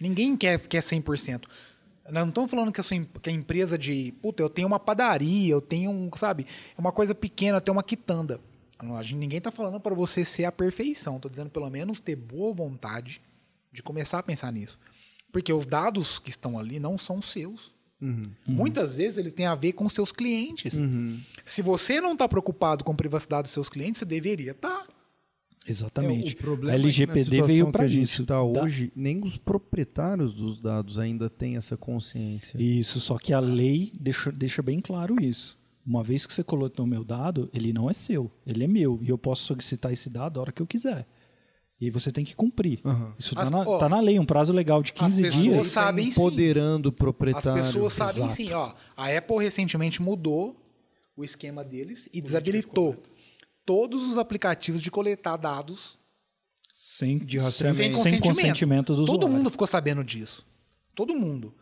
Ninguém 0.00 0.36
quer, 0.36 0.58
quer 0.60 0.80
100%. 0.80 1.42
Nós 2.10 2.22
não 2.22 2.28
estamos 2.28 2.50
falando 2.50 2.72
que 2.72 2.80
a, 2.80 2.82
sua, 2.82 2.98
que 3.22 3.28
a 3.30 3.32
empresa 3.32 3.76
de, 3.78 4.12
puta, 4.22 4.42
eu 4.42 4.48
tenho 4.48 4.66
uma 4.66 4.78
padaria, 4.80 5.52
eu 5.52 5.60
tenho 5.60 5.90
um, 5.90 6.10
sabe, 6.16 6.46
é 6.76 6.80
uma 6.80 6.92
coisa 6.92 7.14
pequena, 7.14 7.58
eu 7.58 7.60
tenho 7.60 7.76
uma 7.76 7.82
quitanda. 7.82 8.40
Não, 8.82 8.96
a 8.96 9.02
gente- 9.02 9.16
ninguém 9.18 9.38
está 9.38 9.50
falando 9.50 9.80
para 9.80 9.94
você 9.94 10.24
ser 10.24 10.44
a 10.44 10.52
perfeição, 10.52 11.16
estou 11.16 11.30
dizendo 11.30 11.50
pelo 11.50 11.68
menos 11.68 12.00
ter 12.00 12.16
boa 12.16 12.52
vontade 12.54 13.20
de 13.72 13.82
começar 13.82 14.18
a 14.18 14.22
pensar 14.22 14.52
nisso. 14.52 14.78
Porque 15.32 15.52
os 15.52 15.66
dados 15.66 16.18
que 16.18 16.30
estão 16.30 16.58
ali 16.58 16.78
não 16.80 16.96
são 16.96 17.20
seus. 17.20 17.74
Muitas 18.46 18.94
vezes 18.94 19.18
ele 19.18 19.30
tem 19.32 19.44
a 19.46 19.54
ver 19.56 19.72
com 19.72 19.88
seus 19.88 20.12
clientes. 20.12 20.74
Se 21.44 21.60
você 21.62 22.00
não 22.00 22.12
está 22.12 22.28
preocupado 22.28 22.84
com 22.84 22.92
a 22.92 22.94
privacidade 22.94 23.42
dos 23.42 23.52
seus 23.52 23.68
clientes, 23.68 23.98
você 23.98 24.04
deveria 24.04 24.52
estar. 24.52 24.77
Exatamente. 25.68 26.34
É, 26.34 26.38
o 26.38 26.42
problema 26.42 26.72
a 26.72 26.74
é 26.74 26.78
na 26.78 26.84
LGPD 26.84 27.24
situação 27.24 27.46
veio 27.46 27.70
para 27.72 27.80
que 27.80 27.84
a 27.86 27.88
gente 27.88 28.04
isso. 28.04 28.22
está 28.22 28.34
Dá- 28.36 28.42
hoje, 28.64 28.92
nem 28.96 29.22
os 29.22 29.36
proprietários 29.36 30.32
dos 30.34 30.60
dados 30.60 30.98
ainda 30.98 31.28
têm 31.28 31.56
essa 31.56 31.76
consciência. 31.76 32.56
Isso, 32.60 33.00
só 33.00 33.18
que 33.18 33.32
a 33.32 33.40
lei 33.40 33.92
deixa, 34.00 34.32
deixa 34.32 34.62
bem 34.62 34.80
claro 34.80 35.16
isso. 35.22 35.58
Uma 35.86 36.02
vez 36.02 36.26
que 36.26 36.32
você 36.34 36.42
coletou 36.44 36.84
o 36.84 36.88
meu 36.88 37.02
dado, 37.04 37.48
ele 37.52 37.72
não 37.72 37.88
é 37.88 37.92
seu, 37.92 38.30
ele 38.46 38.64
é 38.64 38.66
meu. 38.66 38.98
E 39.02 39.08
eu 39.08 39.16
posso 39.18 39.44
solicitar 39.44 39.92
esse 39.92 40.10
dado 40.10 40.38
a 40.38 40.42
hora 40.42 40.52
que 40.52 40.60
eu 40.60 40.66
quiser. 40.66 41.06
E 41.80 41.84
aí 41.84 41.90
você 41.90 42.10
tem 42.10 42.24
que 42.24 42.34
cumprir. 42.34 42.80
Aham. 42.84 43.14
Isso 43.18 43.30
está 43.30 43.42
As- 43.44 43.50
na, 43.50 43.60
ó, 43.60 43.78
tá 43.78 43.88
na 43.88 44.00
lei, 44.00 44.18
um 44.18 44.26
prazo 44.26 44.52
legal 44.52 44.82
de 44.82 44.92
15 44.92 45.22
pessoas 45.22 45.42
dias. 45.42 45.66
sabem 45.68 46.10
sim. 46.10 46.20
empoderando 46.20 46.88
o 46.88 46.92
As 46.92 46.98
proprietário. 46.98 47.62
pessoas 47.62 47.92
sabem 47.92 48.24
Exato. 48.24 48.32
sim. 48.32 48.52
Ó, 48.52 48.72
a 48.96 49.16
Apple 49.16 49.38
recentemente 49.38 50.02
mudou 50.02 50.60
o 51.16 51.24
esquema 51.24 51.64
deles 51.64 52.08
e 52.12 52.20
desabilitou 52.20 52.96
todos 53.68 54.02
os 54.10 54.16
aplicativos 54.16 54.80
de 54.82 54.90
coletar 54.90 55.36
dados 55.36 55.98
Sem, 56.72 57.18
De 57.18 57.36
rastreamento. 57.36 57.96
sem, 57.96 58.02
sem 58.02 58.12
sem 58.12 58.20
consentimento 58.20 58.94
do 58.94 59.04
Todo 59.04 59.18
usuário. 59.18 59.36
mundo 59.36 59.50
ficou 59.50 59.66
sabendo 59.66 60.02
disso. 60.02 60.42
Todo 60.94 61.14
mundo. 61.14 61.52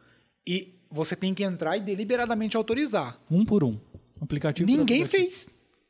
E 0.46 0.78
você 0.88 1.16
tem 1.16 1.34
que 1.34 1.42
entrar 1.42 1.76
e 1.76 1.80
deliberadamente 1.80 2.56
autorizar. 2.56 3.18
Um 3.28 3.44
por 3.44 3.64
um. 3.64 3.76
Aplicativo 4.20 4.70
por 4.70 4.76
Ninguém 4.78 5.02
aplicativo. 5.02 5.30
fez. 5.32 5.48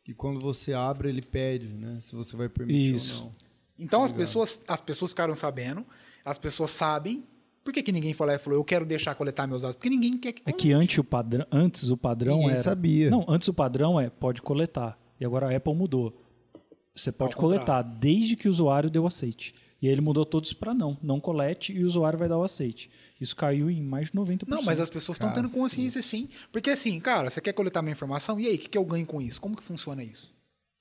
E 0.09 0.15
quando 0.15 0.41
você 0.41 0.73
abre, 0.73 1.11
ele 1.11 1.21
pede, 1.21 1.67
né? 1.67 1.99
Se 2.01 2.15
você 2.17 2.35
vai 2.35 2.49
permitir 2.49 2.95
Isso. 2.95 3.25
ou 3.25 3.29
não. 3.29 3.37
Então 3.79 4.03
as 4.03 4.11
pessoas, 4.13 4.63
as 4.67 4.81
pessoas 4.81 5.11
ficaram 5.11 5.35
sabendo, 5.37 5.85
as 6.25 6.39
pessoas 6.39 6.71
sabem. 6.71 7.25
Por 7.63 7.75
que, 7.75 7.83
que 7.83 7.93
ninguém 7.93 8.15
lá 8.19 8.35
e 8.35 8.39
falou, 8.39 8.59
eu 8.59 8.65
quero 8.65 8.87
deixar 8.87 9.15
coletar 9.17 9.47
meus 9.47 9.61
dados? 9.61 9.77
Porque 9.77 9.91
ninguém 9.91 10.17
quer 10.17 10.33
que 10.33 10.43
É 10.47 10.53
que 10.53 10.73
antes 10.73 10.97
o 10.97 11.05
padrão, 11.05 11.45
antes 11.53 11.91
o 11.91 11.97
padrão 11.97 12.37
Ninguém 12.37 12.53
era. 12.53 12.63
sabia. 12.63 13.11
Não, 13.11 13.27
antes 13.29 13.49
o 13.49 13.53
padrão 13.53 14.01
é 14.01 14.09
pode 14.09 14.41
coletar. 14.41 14.97
E 15.21 15.25
agora 15.25 15.51
a 15.53 15.57
Apple 15.57 15.75
mudou. 15.75 16.23
Você 16.95 17.13
pode 17.13 17.35
Ao 17.35 17.41
coletar 17.41 17.83
desde 17.83 18.37
que 18.37 18.49
o 18.49 18.51
usuário 18.51 18.89
deu 18.91 19.07
aceite. 19.07 19.55
E 19.81 19.87
aí 19.87 19.93
ele 19.93 20.01
mudou 20.01 20.25
todos 20.25 20.53
para 20.55 20.73
não. 20.73 20.97
Não 21.03 21.21
colete 21.21 21.73
e 21.73 21.83
o 21.83 21.87
usuário 21.87 22.19
vai 22.19 22.29
dar 22.29 22.39
o 22.39 22.43
aceite. 22.43 22.91
Isso 23.21 23.37
caiu 23.37 23.71
em 23.71 23.83
mais 23.83 24.07
de 24.11 24.15
90%. 24.15 24.45
Não, 24.49 24.63
mas 24.63 24.81
as 24.81 24.89
pessoas 24.89 25.17
estão 25.17 25.33
tendo 25.35 25.51
consciência 25.51 26.01
sim. 26.03 26.29
Porque 26.51 26.71
assim, 26.71 26.99
cara, 26.99 27.29
você 27.31 27.41
quer 27.41 27.53
coletar 27.53 27.83
minha 27.83 27.93
informação? 27.93 28.41
E 28.41 28.47
aí, 28.47 28.57
o 28.57 28.59
que, 28.59 28.69
que 28.71 28.79
eu 28.79 28.85
ganho 28.85 29.05
com 29.05 29.21
isso? 29.21 29.41
Como 29.41 29.55
que 29.57 29.63
funciona 29.63 30.03
isso? 30.03 30.35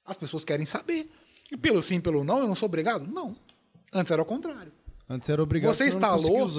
As 0.05 0.15
pessoas 0.15 0.45
querem 0.45 0.65
saber. 0.65 1.09
E 1.51 1.57
pelo 1.57 1.81
sim, 1.81 1.99
pelo 1.99 2.23
não, 2.23 2.39
eu 2.39 2.47
não 2.47 2.55
sou 2.55 2.67
obrigado? 2.67 3.05
Não. 3.05 3.35
Antes 3.93 4.11
era 4.11 4.21
o 4.21 4.25
contrário. 4.25 4.71
Antes 5.09 5.27
era 5.29 5.43
obrigado 5.43 5.73
Você 5.73 5.87
instalou? 5.87 6.49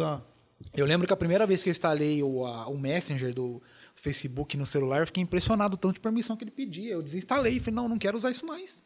Eu 0.74 0.86
lembro 0.86 1.06
que 1.06 1.12
a 1.12 1.16
primeira 1.16 1.46
vez 1.46 1.62
que 1.62 1.68
eu 1.68 1.72
instalei 1.72 2.22
o, 2.22 2.46
a- 2.46 2.66
o 2.68 2.78
Messenger 2.78 3.34
do 3.34 3.60
Facebook 3.96 4.56
no 4.56 4.64
celular, 4.66 5.00
eu 5.00 5.06
fiquei 5.06 5.22
impressionado 5.22 5.74
o 5.74 5.78
tanto 5.78 5.94
de 5.94 6.00
permissão 6.00 6.36
que 6.36 6.44
ele 6.44 6.50
pedia. 6.50 6.92
Eu 6.92 7.02
desinstalei 7.02 7.58
falei, 7.58 7.74
não, 7.74 7.88
não 7.88 7.98
quero 7.98 8.16
usar 8.16 8.30
isso 8.30 8.46
mais. 8.46 8.82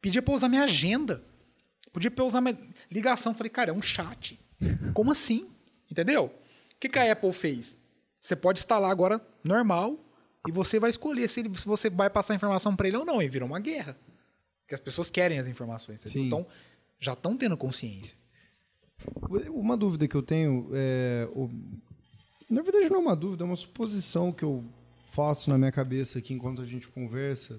Pedia 0.00 0.22
pra 0.22 0.32
eu 0.32 0.36
usar 0.36 0.48
minha 0.48 0.64
agenda. 0.64 1.22
Podia 1.92 2.10
pra 2.10 2.24
eu 2.24 2.28
usar 2.28 2.40
minha 2.40 2.58
ligação. 2.90 3.34
Falei, 3.34 3.50
cara, 3.50 3.70
é 3.70 3.72
um 3.74 3.82
chat. 3.82 4.40
Como 4.94 5.10
assim? 5.12 5.48
Entendeu? 5.90 6.26
O 6.74 6.80
que, 6.80 6.88
que 6.88 6.98
a 6.98 7.12
Apple 7.12 7.32
fez? 7.32 7.76
Você 8.20 8.34
pode 8.34 8.60
instalar 8.60 8.90
agora 8.90 9.20
normal 9.44 9.98
e 10.48 10.50
você 10.52 10.78
vai 10.80 10.90
escolher 10.90 11.28
se, 11.28 11.40
ele- 11.40 11.58
se 11.58 11.66
você 11.66 11.90
vai 11.90 12.08
passar 12.08 12.34
informação 12.34 12.74
para 12.74 12.88
ele 12.88 12.96
ou 12.96 13.04
não. 13.04 13.20
E 13.20 13.28
virou 13.28 13.46
uma 13.48 13.58
guerra. 13.60 13.96
Porque 14.62 14.74
as 14.74 14.80
pessoas 14.80 15.10
querem 15.10 15.38
as 15.38 15.46
informações. 15.46 16.00
Então, 16.26 16.46
já 16.98 17.12
estão 17.12 17.36
tendo 17.36 17.56
consciência. 17.56 18.16
Uma 19.50 19.76
dúvida 19.76 20.06
que 20.06 20.14
eu 20.16 20.22
tenho 20.22 20.70
é. 20.72 21.28
Na 22.52 22.60
verdade, 22.60 22.90
não 22.90 22.96
é 22.96 23.00
uma 23.00 23.16
dúvida, 23.16 23.44
é 23.44 23.46
uma 23.46 23.56
suposição 23.56 24.30
que 24.30 24.42
eu 24.42 24.62
faço 25.12 25.48
na 25.48 25.56
minha 25.56 25.72
cabeça 25.72 26.18
aqui 26.18 26.34
enquanto 26.34 26.60
a 26.60 26.66
gente 26.66 26.86
conversa. 26.86 27.58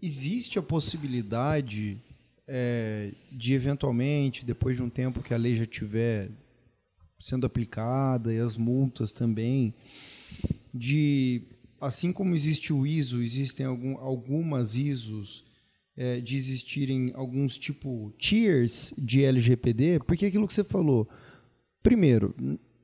Existe 0.00 0.60
a 0.60 0.62
possibilidade 0.62 2.00
é, 2.46 3.10
de, 3.32 3.52
eventualmente, 3.52 4.46
depois 4.46 4.76
de 4.76 4.82
um 4.84 4.88
tempo 4.88 5.24
que 5.24 5.34
a 5.34 5.36
lei 5.36 5.56
já 5.56 5.64
estiver 5.64 6.30
sendo 7.18 7.44
aplicada 7.44 8.32
e 8.32 8.38
as 8.38 8.56
multas 8.56 9.12
também, 9.12 9.74
de, 10.72 11.42
assim 11.80 12.12
como 12.12 12.36
existe 12.36 12.72
o 12.72 12.86
ISO, 12.86 13.20
existem 13.20 13.66
algum, 13.66 13.98
algumas 13.98 14.76
ISOs 14.76 15.44
é, 15.96 16.20
de 16.20 16.36
existirem 16.36 17.10
alguns 17.16 17.58
tipo 17.58 18.14
tiers 18.16 18.94
de 18.96 19.24
LGPD, 19.24 19.98
porque 20.06 20.26
aquilo 20.26 20.46
que 20.46 20.54
você 20.54 20.62
falou, 20.62 21.08
primeiro, 21.82 22.32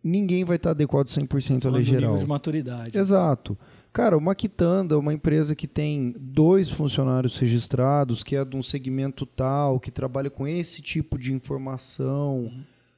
ninguém 0.07 0.45
vai 0.45 0.57
estar 0.57 0.71
adequado 0.71 1.07
100% 1.09 1.67
à 1.67 1.71
lei 1.71 1.83
geral. 1.83 2.11
nível 2.13 2.17
de 2.25 2.29
maturidade. 2.29 2.97
Exato. 2.99 3.57
Cara, 3.93 4.17
uma 4.17 4.35
quitanda, 4.35 4.99
uma 4.99 5.13
empresa 5.15 5.55
que 5.55 5.67
tem 5.67 6.15
dois 6.19 6.71
funcionários 6.71 7.39
registrados, 7.39 8.23
que 8.23 8.37
é 8.37 8.45
de 8.45 8.55
um 8.57 8.63
segmento 8.63 9.25
tal, 9.25 9.81
que 9.81 9.91
trabalha 9.91 10.29
com 10.29 10.47
esse 10.47 10.83
tipo 10.83 11.19
de 11.19 11.33
informação, 11.33 12.53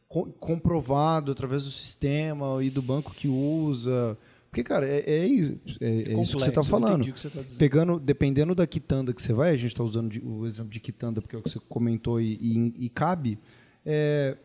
co- 0.09 0.27
comprovado 0.41 1.31
através 1.33 1.65
do 1.65 1.71
sistema 1.71 2.63
e 2.63 2.69
do 2.71 2.83
banco 2.83 3.13
que 3.15 3.29
usa. 3.29 4.19
Porque, 4.51 4.65
cara, 4.65 4.87
é, 4.87 5.05
é 5.07 5.27
isso 5.27 5.57
é- 5.81 5.87
é 6.15 6.21
isso 6.21 6.33
que 6.37 6.43
você 6.43 6.49
está 6.49 6.61
eu 6.63 6.65
falando. 6.65 7.05
que 7.05 7.21
você 7.21 7.29
tá. 7.29 7.41
Pegando, 7.59 8.01
dependendo 8.01 8.55
da 8.55 8.67
quitanda 8.67 9.13
que 9.13 9.23
você 9.23 9.33
vai, 9.33 9.51
a 9.51 9.57
gente 9.57 9.73
está 9.73 9.85
usando 9.85 10.11
de- 10.11 10.21
o 10.25 10.47
exemplo 10.47 10.71
de 10.71 10.81
quitanda 10.81 11.21
porque 11.21 11.37
é 11.37 11.39
o 11.39 11.43
que 11.43 11.51
você 11.51 11.61
comentou 11.69 12.21
e, 12.21 12.33
e- 12.41 12.75
e 12.87 12.89
cabe. 12.89 13.39
É, 13.87 14.37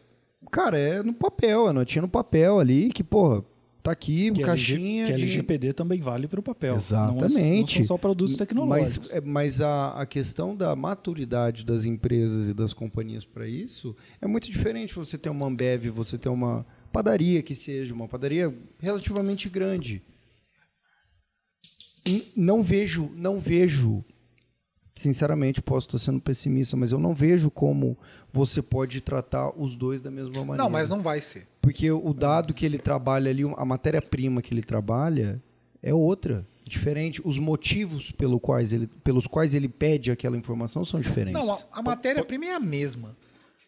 cara, 0.51 0.77
é 0.77 1.01
no 1.03 1.13
papel, 1.13 1.69
é 1.69 1.73
notinha 1.73 2.01
no 2.01 2.07
papel 2.09 2.59
ali, 2.59 2.89
que, 2.91 3.03
porra, 3.03 3.43
tá 3.81 3.91
aqui, 3.91 4.31
Que, 4.31 4.41
caixinha. 4.41 5.03
LG, 5.03 5.11
que 5.11 5.17
de- 5.17 5.23
LGPD 5.23 5.73
também 5.73 5.99
vale 5.99 6.27
para 6.27 6.39
o 6.39 6.43
papel. 6.43 6.75
Exatamente. 6.75 7.33
Não, 7.33 7.39
é- 7.39 7.59
não 7.59 7.67
são 7.67 7.83
só 7.83 7.97
produtos 7.97 8.37
tecnológicos. 8.37 9.09
Mas, 9.09 9.17
é, 9.17 9.21
mas 9.21 9.61
a, 9.61 9.89
a 10.01 10.05
questão 10.05 10.55
da 10.55 10.75
maturidade 10.75 11.65
das 11.65 11.83
empresas 11.85 12.47
e 12.49 12.53
das 12.53 12.71
companhias 12.73 13.25
para 13.25 13.47
isso 13.47 13.95
é 14.21 14.27
muito 14.27 14.49
diferente. 14.49 14.95
Você 14.95 15.17
ter 15.17 15.29
uma 15.29 15.47
Ambev, 15.47 15.87
você 15.89 16.17
ter 16.17 16.29
uma 16.29 16.65
padaria 16.91 17.41
que 17.41 17.53
seja, 17.55 17.93
uma 17.93 18.07
padaria 18.07 18.53
relativamente 18.79 19.49
grande. 19.49 20.01
Não 22.35 22.61
vejo, 22.61 23.09
não 23.15 23.39
vejo, 23.39 24.03
sinceramente, 24.95 25.61
posso 25.61 25.87
estar 25.87 25.99
sendo 25.99 26.19
pessimista, 26.19 26.77
mas 26.77 26.91
eu 26.91 26.99
não 26.99 27.13
vejo 27.13 27.49
como 27.49 27.97
você 28.31 28.61
pode 28.61 29.01
tratar 29.01 29.49
os 29.59 29.75
dois 29.75 30.01
da 30.01 30.11
mesma 30.11 30.31
maneira. 30.45 30.57
Não, 30.63 30.69
mas 30.69 30.89
não 30.89 31.01
vai 31.01 31.19
ser. 31.21 31.47
Porque 31.61 31.91
o 31.91 32.13
dado 32.13 32.53
que 32.53 32.65
ele 32.65 32.77
trabalha 32.77 33.29
ali, 33.31 33.43
a 33.57 33.65
matéria-prima 33.65 34.41
que 34.41 34.53
ele 34.53 34.61
trabalha 34.61 35.41
é 35.81 35.93
outra, 35.93 36.45
diferente. 36.65 37.21
Os 37.25 37.39
motivos 37.39 38.11
pelo 38.11 38.39
quais 38.39 38.71
ele, 38.71 38.87
pelos 39.03 39.27
quais 39.27 39.53
ele 39.53 39.67
pede 39.67 40.11
aquela 40.11 40.37
informação 40.37 40.85
são 40.85 40.99
diferentes. 40.99 41.41
Não, 41.45 41.53
a, 41.53 41.59
a 41.71 41.81
matéria-prima 41.81 42.45
é 42.45 42.53
a 42.53 42.59
mesma. 42.59 43.15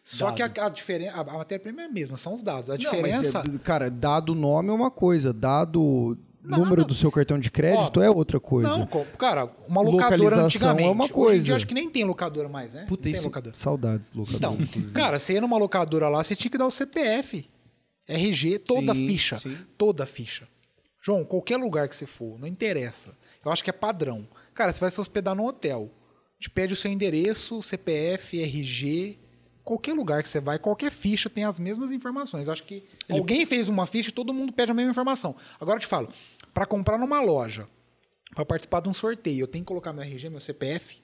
Só 0.04 0.26
Dado. 0.30 0.52
que 0.52 0.60
a, 0.60 0.66
a, 0.66 0.68
diferen- 0.68 1.08
a, 1.08 1.24
matéria-prima 1.24 1.82
é 1.82 1.86
a 1.86 1.90
mesma, 1.90 2.16
são 2.16 2.36
os 2.36 2.42
dados. 2.42 2.70
A 2.70 2.78
Não, 2.78 2.84
mas 2.84 2.92
diferença. 2.94 3.38
é- 3.44 3.58
cara, 3.58 3.90
dado 3.90 4.36
nome 4.36 4.68
é 4.68 4.72
uma 4.72 4.90
coisa, 4.90 5.32
dado 5.32 6.16
Nada. 6.46 6.62
número 6.62 6.84
do 6.84 6.94
seu 6.94 7.10
cartão 7.10 7.38
de 7.38 7.50
crédito 7.50 8.00
Ó, 8.00 8.02
é 8.02 8.10
outra 8.10 8.38
coisa. 8.40 8.68
Não, 8.78 8.86
cara, 9.18 9.50
uma 9.68 9.80
locadora 9.82 10.42
antigamente. 10.44 10.88
é 10.88 10.92
uma 10.92 11.04
Hoje 11.04 11.10
em 11.12 11.14
coisa. 11.14 11.44
dia 11.46 11.56
acho 11.56 11.66
que 11.66 11.74
nem 11.74 11.90
tem 11.90 12.04
locadora 12.04 12.48
mais, 12.48 12.72
né? 12.72 12.84
Puta, 12.86 13.08
isso, 13.08 13.24
locadora. 13.24 13.54
saudades, 13.54 14.12
locadora. 14.14 14.36
Então, 14.54 14.56
inclusive. 14.64 14.92
cara, 14.94 15.18
você 15.18 15.34
ia 15.34 15.40
numa 15.40 15.58
locadora 15.58 16.08
lá, 16.08 16.22
você 16.22 16.36
tinha 16.36 16.50
que 16.50 16.58
dar 16.58 16.66
o 16.66 16.70
CPF. 16.70 17.48
RG, 18.08 18.58
toda 18.60 18.94
Sim, 18.94 19.06
ficha. 19.06 19.38
sim. 19.40 19.56
Toda 19.76 20.06
ficha. 20.06 20.46
João, 21.02 21.24
qualquer 21.24 21.56
lugar 21.56 21.88
que 21.88 21.96
você 21.96 22.06
for, 22.06 22.38
não 22.38 22.46
interessa. 22.46 23.10
Eu 23.44 23.50
acho 23.52 23.62
que 23.62 23.70
é 23.70 23.72
padrão. 23.72 24.26
Cara, 24.54 24.72
você 24.72 24.80
vai 24.80 24.90
se 24.90 25.00
hospedar 25.00 25.34
no 25.34 25.44
hotel. 25.46 25.90
Te 26.38 26.50
pede 26.50 26.72
o 26.72 26.76
seu 26.76 26.90
endereço, 26.90 27.62
CPF, 27.62 28.40
RG. 28.40 29.18
Qualquer 29.64 29.94
lugar 29.94 30.22
que 30.22 30.28
você 30.28 30.38
vai, 30.38 30.58
qualquer 30.60 30.92
ficha 30.92 31.28
tem 31.28 31.42
as 31.44 31.58
mesmas 31.58 31.90
informações. 31.90 32.48
Acho 32.48 32.62
que 32.62 32.84
alguém 33.08 33.44
fez 33.44 33.68
uma 33.68 33.84
ficha 33.86 34.10
e 34.10 34.12
todo 34.12 34.32
mundo 34.32 34.52
pede 34.52 34.70
a 34.70 34.74
mesma 34.74 34.92
informação. 34.92 35.34
Agora 35.60 35.76
eu 35.76 35.80
te 35.80 35.86
falo, 35.86 36.08
para 36.56 36.64
comprar 36.64 36.96
numa 36.98 37.20
loja, 37.20 37.68
para 38.34 38.46
participar 38.46 38.80
de 38.80 38.88
um 38.88 38.94
sorteio, 38.94 39.40
eu 39.42 39.46
tenho 39.46 39.62
que 39.62 39.68
colocar 39.68 39.92
meu 39.92 40.02
RG, 40.02 40.30
meu 40.30 40.40
CPF. 40.40 41.02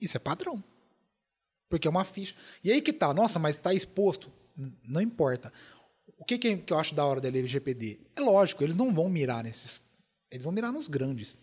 Isso 0.00 0.16
é 0.16 0.20
padrão. 0.20 0.60
Porque 1.68 1.86
é 1.86 1.90
uma 1.90 2.02
ficha. 2.04 2.34
E 2.64 2.72
aí 2.72 2.82
que 2.82 2.92
tá, 2.92 3.14
nossa, 3.14 3.38
mas 3.38 3.56
tá 3.56 3.72
exposto. 3.72 4.32
Não 4.84 5.00
importa. 5.00 5.52
O 6.18 6.24
que, 6.24 6.36
que, 6.36 6.56
que 6.56 6.72
eu 6.72 6.78
acho 6.80 6.92
da 6.92 7.04
hora 7.04 7.20
da 7.20 7.28
LGPD? 7.28 8.00
É 8.16 8.20
lógico, 8.20 8.64
eles 8.64 8.74
não 8.74 8.92
vão 8.92 9.08
mirar 9.08 9.44
nesses. 9.44 9.80
Eles 10.28 10.42
vão 10.42 10.52
mirar 10.52 10.72
nos 10.72 10.88
grandes. 10.88 11.38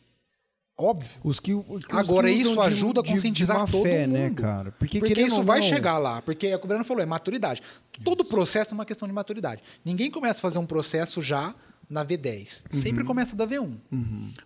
Óbvio. 0.78 1.10
Os 1.24 1.40
que, 1.40 1.54
os 1.54 1.86
que 1.86 1.96
Agora, 1.96 2.28
usam 2.28 2.40
isso 2.42 2.54
de- 2.54 2.60
ajuda 2.68 3.00
a 3.00 3.04
de- 3.04 3.08
de 3.10 3.16
conscientizar 3.16 3.60
má 3.60 3.66
todo 3.66 3.82
fé, 3.84 4.06
né, 4.08 4.28
mundo. 4.28 4.42
cara? 4.42 4.72
Porque, 4.74 5.00
Porque 5.00 5.22
isso 5.22 5.42
vai 5.42 5.62
não, 5.62 5.68
chegar 5.68 5.98
lá. 6.00 6.22
Porque 6.22 6.48
é 6.48 6.56
o 6.58 6.60
que 6.60 6.66
o 6.66 6.68
Breno 6.68 6.84
falou, 6.84 7.02
é 7.02 7.06
maturidade. 7.06 7.64
Todo 8.04 8.26
processo 8.26 8.72
é 8.72 8.74
uma 8.74 8.86
questão 8.86 9.08
de 9.08 9.14
maturidade. 9.14 9.64
Ninguém 9.86 10.12
começa 10.12 10.40
a 10.40 10.42
fazer 10.42 10.60
um 10.60 10.66
processo 10.66 11.22
já 11.22 11.56
na 11.90 12.06
V10. 12.06 12.64
Sempre 12.70 13.02
Uhum. 13.02 13.08
começa 13.08 13.36
da 13.36 13.46
V1. 13.48 13.78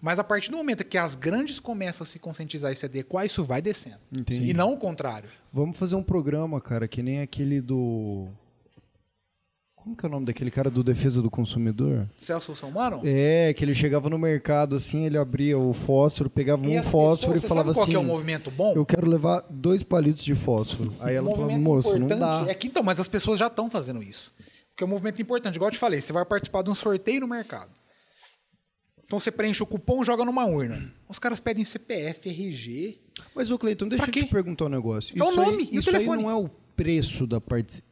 Mas 0.01 0.19
a 0.19 0.23
partir 0.23 0.51
do 0.51 0.57
momento 0.57 0.83
que 0.83 0.97
as 0.97 1.15
grandes 1.15 1.59
começam 1.59 2.03
a 2.03 2.07
se 2.07 2.19
conscientizar 2.19 2.71
e 2.71 2.75
se 2.75 2.85
adequar, 2.85 3.25
isso 3.25 3.43
vai 3.43 3.61
descendo. 3.61 3.97
Entendi. 4.15 4.45
E 4.49 4.53
não 4.53 4.73
o 4.73 4.77
contrário. 4.77 5.29
Vamos 5.51 5.77
fazer 5.77 5.95
um 5.95 6.03
programa, 6.03 6.61
cara, 6.61 6.87
que 6.87 7.01
nem 7.01 7.21
aquele 7.21 7.59
do. 7.61 8.27
Como 9.75 9.95
que 9.95 10.05
é 10.05 10.09
o 10.09 10.11
nome 10.11 10.27
daquele 10.27 10.51
cara 10.51 10.69
do 10.69 10.83
Defesa 10.83 11.23
do 11.23 11.29
Consumidor? 11.31 12.07
Celso 12.19 12.55
Salmano? 12.55 13.01
É, 13.03 13.51
que 13.55 13.65
ele 13.65 13.73
chegava 13.73 14.11
no 14.11 14.19
mercado 14.19 14.75
assim, 14.75 15.05
ele 15.05 15.17
abria 15.17 15.57
o 15.57 15.73
fósforo, 15.73 16.29
pegava 16.29 16.69
E 16.69 16.79
um 16.79 16.83
fósforo 16.83 17.33
pessoas, 17.33 17.37
e 17.37 17.41
você 17.41 17.47
falava 17.47 17.73
sabe 17.73 17.77
qual 17.77 17.83
assim: 17.85 17.91
que 17.91 17.95
é 17.97 17.99
um 17.99 18.03
movimento 18.03 18.51
bom? 18.51 18.73
Eu 18.75 18.85
quero 18.85 19.09
levar 19.09 19.43
dois 19.49 19.81
palitos 19.81 20.23
de 20.23 20.35
fósforo. 20.35 20.93
Aí 20.99 21.15
ela 21.15 21.27
movimento 21.27 21.61
moço, 21.63 21.97
não 21.97 22.07
dá. 22.07 22.45
É 22.47 22.53
que, 22.53 22.67
então, 22.67 22.83
mas 22.83 22.99
as 22.99 23.07
pessoas 23.07 23.39
já 23.39 23.47
estão 23.47 23.71
fazendo 23.71 24.03
isso. 24.03 24.31
Porque 24.81 24.83
é 24.83 24.87
um 24.87 24.89
movimento 24.89 25.21
importante. 25.21 25.55
Igual 25.55 25.67
eu 25.69 25.73
te 25.73 25.77
falei, 25.77 26.01
você 26.01 26.11
vai 26.11 26.25
participar 26.25 26.63
de 26.63 26.69
um 26.71 26.75
sorteio 26.75 27.21
no 27.21 27.27
mercado. 27.27 27.69
Então 29.05 29.19
você 29.19 29.31
preenche 29.31 29.61
o 29.61 29.65
cupom 29.67 30.01
e 30.01 30.05
joga 30.05 30.25
numa 30.25 30.45
urna. 30.45 30.91
Os 31.07 31.19
caras 31.19 31.39
pedem 31.39 31.63
CPF, 31.63 32.27
RG. 32.29 32.99
Mas, 33.35 33.51
ô 33.51 33.59
Cleiton, 33.59 33.87
deixa 33.87 34.05
Pra 34.07 34.19
eu 34.19 34.25
te 34.25 34.31
perguntar 34.31 34.65
um 34.65 34.69
negócio. 34.69 35.15
Dá 35.15 35.25
o 35.25 35.29
Isso, 35.29 35.37
nome 35.37 35.63
aí, 35.63 35.69
e 35.71 35.75
o 35.77 35.79
isso 35.79 35.89
aí 35.89 35.93
telefone. 35.95 36.23
não 36.23 36.29
é 36.29 36.35
o 36.35 36.49
preço 36.75 37.27
da 37.27 37.39
partici... 37.39 37.83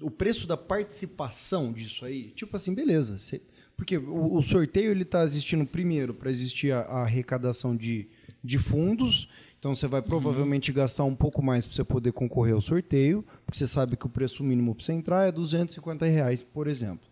o 0.00 0.10
preço 0.10 0.46
da 0.46 0.56
participação 0.56 1.72
disso 1.72 2.04
aí? 2.06 2.30
Tipo 2.30 2.56
assim, 2.56 2.72
beleza. 2.72 3.18
você- 3.18 3.42
Porque 3.76 3.98
o, 3.98 4.36
o 4.36 4.42
sorteio 4.42 4.92
ele 4.92 5.02
está 5.02 5.24
existindo 5.24 5.66
primeiro 5.66 6.14
para 6.14 6.30
existir 6.30 6.72
a, 6.72 6.80
a 6.82 7.02
arrecadação 7.02 7.76
de, 7.76 8.08
de 8.42 8.56
fundos. 8.58 9.28
Então 9.60 9.74
você 9.76 9.84
Uhum. 9.86 9.90
vai 9.92 10.02
provavelmente 10.02 10.72
gastar 10.72 11.04
um 11.04 11.14
pouco 11.14 11.40
mais 11.42 11.64
para 11.66 11.76
você 11.76 11.84
poder 11.84 12.12
concorrer 12.12 12.54
ao 12.54 12.60
sorteio, 12.62 13.22
porque 13.46 13.58
você 13.58 13.66
sabe 13.66 13.94
que 13.96 14.06
o 14.06 14.08
preço 14.08 14.42
mínimo 14.42 14.74
para 14.74 14.84
você 14.84 14.92
entrar 14.94 15.28
é 15.28 15.30
250 15.32 16.06
reais, 16.06 16.42
por 16.42 16.66
exemplo. 16.66 17.06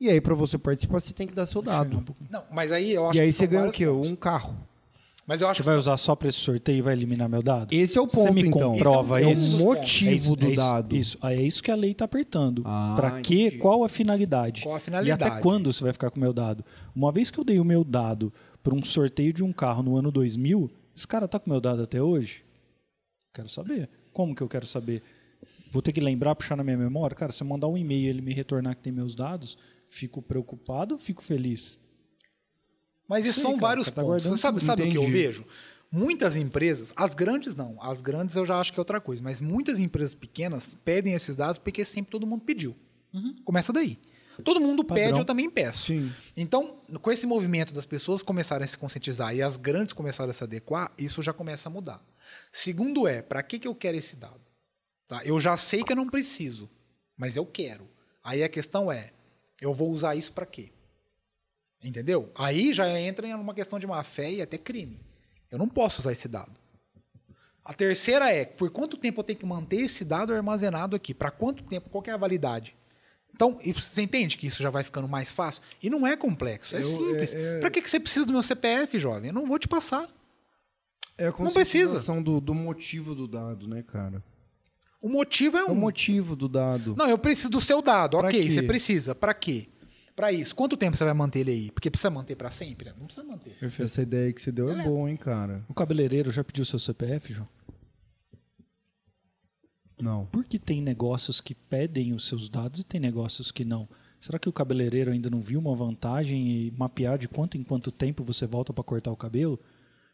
E 0.00 0.10
aí, 0.10 0.20
para 0.20 0.34
você 0.34 0.58
participar, 0.58 0.98
você 1.00 1.14
tem 1.14 1.26
que 1.26 1.32
dar 1.32 1.46
seu 1.46 1.62
dado. 1.62 2.04
Não, 2.28 2.42
mas 2.52 2.72
aí 2.72 2.90
eu 2.92 3.06
acho 3.08 3.16
E 3.16 3.20
aí 3.20 3.28
que 3.28 3.32
você 3.32 3.46
ganha 3.46 3.68
o 3.68 3.72
quê? 3.72 3.86
pontos. 3.86 4.10
Um 4.10 4.16
carro. 4.16 4.54
Mas 5.26 5.40
eu 5.40 5.46
acho 5.48 5.56
Você 5.58 5.62
que 5.62 5.66
vai 5.66 5.78
usar 5.78 5.96
só 5.96 6.14
para 6.14 6.28
esse 6.28 6.38
sorteio 6.38 6.78
e 6.78 6.82
vai 6.82 6.92
eliminar 6.92 7.28
meu 7.30 7.42
dado? 7.42 7.72
Esse 7.72 7.96
é 7.96 8.00
o 8.00 8.06
Você 8.06 8.16
ponto, 8.24 8.34
me 8.34 8.42
então. 8.42 8.72
comprova 8.72 9.22
é 9.22 9.30
isso? 9.32 9.56
o 9.56 9.64
motivo 9.64 10.10
É 10.10 10.14
isso- 10.14 10.36
do 10.36 10.44
é 10.44 10.48
isso- 10.50 10.56
dado. 10.56 10.96
Isso, 10.96 11.18
aí 11.22 11.38
é 11.38 11.42
isso 11.42 11.62
que 11.62 11.70
a 11.70 11.74
lei 11.76 11.92
está 11.92 12.04
apertando. 12.04 12.62
Ah, 12.66 12.92
Para 12.96 13.20
quê? 13.22 13.42
entendi. 13.46 13.58
Qual 13.58 13.84
a 13.84 13.88
finalidade? 13.88 14.62
Qual 14.64 14.74
a 14.74 14.78
E 14.78 14.80
finalidade? 14.82 15.22
até 15.32 15.40
quando 15.40 15.72
você 15.72 15.82
vai 15.82 15.92
ficar 15.94 16.10
com 16.10 16.18
o 16.18 16.20
meu 16.20 16.32
dado? 16.34 16.62
Uma 16.94 17.10
vez 17.10 17.30
que 17.30 17.38
eu 17.40 17.44
dei 17.44 17.58
o 17.58 17.64
meu 17.64 17.82
dado 17.84 18.30
para 18.62 18.74
um 18.74 18.82
sorteio 18.84 19.32
de 19.32 19.42
um 19.42 19.52
carro 19.52 19.82
no 19.82 19.96
ano 19.96 20.10
2000, 20.10 20.70
esse 20.94 21.06
cara 21.06 21.26
tá 21.26 21.38
com 21.38 21.50
meu 21.50 21.60
dado 21.60 21.82
até 21.82 22.00
hoje? 22.02 22.44
Quero 23.32 23.48
saber. 23.48 23.88
Como 24.12 24.34
que 24.34 24.42
eu 24.42 24.48
quero 24.48 24.66
saber? 24.66 25.02
Vou 25.70 25.82
ter 25.82 25.92
que 25.92 26.00
lembrar, 26.00 26.34
puxar 26.36 26.56
na 26.56 26.62
minha 26.62 26.76
memória? 26.76 27.16
Cara, 27.16 27.32
se 27.32 27.42
eu 27.42 27.46
mandar 27.46 27.66
um 27.66 27.76
e-mail 27.76 28.02
e 28.02 28.08
ele 28.08 28.22
me 28.22 28.32
retornar 28.32 28.76
que 28.76 28.82
tem 28.82 28.92
meus 28.92 29.14
dados, 29.14 29.58
fico 29.88 30.22
preocupado 30.22 30.94
ou 30.94 30.98
fico 31.00 31.22
feliz? 31.22 31.80
Mas 33.08 33.26
isso 33.26 33.40
Sei, 33.40 33.42
são 33.42 33.52
cara, 33.52 33.62
vários 33.62 33.88
cara 33.88 33.96
tá 33.96 34.02
pontos. 34.02 34.24
Você 34.24 34.36
sabe, 34.36 34.62
sabe 34.62 34.82
o 34.84 34.90
que 34.90 34.96
eu 34.96 35.10
vejo? 35.10 35.44
Muitas 35.90 36.36
empresas, 36.36 36.92
as 36.96 37.14
grandes 37.14 37.54
não, 37.54 37.80
as 37.80 38.00
grandes 38.00 38.34
eu 38.34 38.44
já 38.44 38.58
acho 38.58 38.72
que 38.72 38.80
é 38.80 38.82
outra 38.82 39.00
coisa, 39.00 39.22
mas 39.22 39.40
muitas 39.40 39.78
empresas 39.78 40.14
pequenas 40.14 40.76
pedem 40.84 41.14
esses 41.14 41.36
dados 41.36 41.58
porque 41.58 41.84
sempre 41.84 42.10
todo 42.10 42.26
mundo 42.26 42.42
pediu. 42.42 42.74
Começa 43.44 43.72
daí. 43.72 43.98
Todo 44.42 44.60
mundo 44.60 44.84
Padrão. 44.84 45.06
pede, 45.06 45.18
eu 45.18 45.24
também 45.24 45.50
peço. 45.50 45.86
Sim. 45.86 46.12
Então, 46.36 46.78
com 47.00 47.10
esse 47.10 47.26
movimento 47.26 47.72
das 47.72 47.86
pessoas 47.86 48.22
começarem 48.22 48.64
a 48.64 48.68
se 48.68 48.76
conscientizar 48.76 49.34
e 49.34 49.42
as 49.42 49.56
grandes 49.56 49.92
começarem 49.92 50.30
a 50.30 50.34
se 50.34 50.42
adequar, 50.42 50.92
isso 50.98 51.22
já 51.22 51.32
começa 51.32 51.68
a 51.68 51.72
mudar. 51.72 52.02
Segundo 52.50 53.06
é, 53.06 53.22
para 53.22 53.42
que, 53.42 53.58
que 53.58 53.68
eu 53.68 53.74
quero 53.74 53.96
esse 53.96 54.16
dado? 54.16 54.40
Tá? 55.06 55.22
Eu 55.24 55.38
já 55.40 55.56
sei 55.56 55.84
que 55.84 55.92
eu 55.92 55.96
não 55.96 56.08
preciso, 56.08 56.70
mas 57.16 57.36
eu 57.36 57.44
quero. 57.44 57.88
Aí 58.22 58.42
a 58.42 58.48
questão 58.48 58.90
é, 58.90 59.12
eu 59.60 59.74
vou 59.74 59.90
usar 59.90 60.14
isso 60.14 60.32
para 60.32 60.46
quê? 60.46 60.72
Entendeu? 61.82 62.32
Aí 62.34 62.72
já 62.72 62.88
entra 62.98 63.26
em 63.26 63.34
uma 63.34 63.54
questão 63.54 63.78
de 63.78 63.86
má 63.86 64.02
fé 64.02 64.30
e 64.30 64.42
até 64.42 64.56
crime. 64.56 65.00
Eu 65.50 65.58
não 65.58 65.68
posso 65.68 66.00
usar 66.00 66.12
esse 66.12 66.26
dado. 66.26 66.58
A 67.64 67.72
terceira 67.72 68.30
é, 68.30 68.44
por 68.44 68.70
quanto 68.70 68.96
tempo 68.96 69.20
eu 69.20 69.24
tenho 69.24 69.38
que 69.38 69.46
manter 69.46 69.80
esse 69.80 70.04
dado 70.04 70.34
armazenado 70.34 70.96
aqui? 70.96 71.14
Para 71.14 71.30
quanto 71.30 71.62
tempo? 71.64 71.88
Qual 71.88 72.04
é 72.06 72.10
a 72.10 72.16
validade? 72.16 72.76
Então, 73.34 73.58
você 73.74 74.00
entende 74.02 74.36
que 74.36 74.46
isso 74.46 74.62
já 74.62 74.70
vai 74.70 74.84
ficando 74.84 75.08
mais 75.08 75.32
fácil? 75.32 75.60
E 75.82 75.90
não 75.90 76.06
é 76.06 76.16
complexo, 76.16 76.74
é 76.76 76.78
Eu- 76.78 76.82
simples. 76.84 77.34
é- 77.34 77.56
é- 77.56 77.60
Para 77.60 77.70
que, 77.70 77.82
que 77.82 77.90
você 77.90 77.98
precisa 77.98 78.24
do 78.24 78.32
meu 78.32 78.42
CPF, 78.42 78.98
jovem? 78.98 79.28
Eu 79.28 79.34
não 79.34 79.44
vou 79.46 79.58
te 79.58 79.66
passar. 79.68 80.08
É 81.18 81.26
a 81.28 81.30
Não 81.38 81.52
precisa. 81.52 81.96
do, 82.22 82.40
do 82.40 82.54
motivo 82.54 83.14
do 83.14 83.26
dado, 83.28 83.68
né, 83.68 83.82
cara? 83.82 84.22
O 85.00 85.08
motivo 85.08 85.56
é 85.56 85.60
É 85.60 85.64
o 85.64 85.72
um. 85.72 85.74
motivo 85.74 86.34
do 86.34 86.48
dado. 86.48 86.94
Não, 86.96 87.08
eu 87.08 87.18
preciso 87.18 87.50
do 87.50 87.60
seu 87.60 87.82
dado. 87.82 88.18
Pra 88.18 88.28
ok, 88.28 88.42
quê? 88.44 88.50
você 88.50 88.62
precisa. 88.62 89.14
Para 89.14 89.34
quê? 89.34 89.68
Para 90.16 90.32
isso. 90.32 90.54
Quanto 90.54 90.76
tempo 90.76 90.96
você 90.96 91.04
vai 91.04 91.12
manter 91.12 91.40
ele 91.40 91.50
aí? 91.50 91.70
Porque 91.70 91.90
precisa 91.90 92.08
manter 92.10 92.36
para 92.36 92.50
sempre? 92.50 92.90
Não 92.98 93.06
precisa 93.06 93.26
manter. 93.26 93.50
Perfeito. 93.58 93.84
Essa 93.84 94.00
ideia 94.02 94.32
que 94.32 94.40
você 94.40 94.50
deu 94.50 94.70
é 94.70 94.82
bom, 94.82 95.06
hein, 95.08 95.16
cara? 95.16 95.64
O 95.68 95.74
cabeleireiro 95.74 96.30
já 96.30 96.42
pediu 96.42 96.64
seu 96.64 96.78
CPF, 96.78 97.32
João? 97.32 97.48
Não. 100.04 100.26
Porque 100.26 100.58
tem 100.58 100.82
negócios 100.82 101.40
que 101.40 101.54
pedem 101.54 102.12
os 102.12 102.26
seus 102.26 102.48
dados 102.48 102.80
e 102.80 102.84
tem 102.84 103.00
negócios 103.00 103.50
que 103.50 103.64
não. 103.64 103.88
Será 104.20 104.38
que 104.38 104.48
o 104.48 104.52
cabeleireiro 104.52 105.10
ainda 105.10 105.28
não 105.30 105.40
viu 105.40 105.58
uma 105.58 105.74
vantagem 105.74 106.46
e 106.46 106.70
mapear 106.76 107.18
de 107.18 107.26
quanto 107.28 107.56
em 107.56 107.62
quanto 107.62 107.90
tempo 107.90 108.22
você 108.22 108.46
volta 108.46 108.72
para 108.72 108.84
cortar 108.84 109.10
o 109.10 109.16
cabelo? 109.16 109.58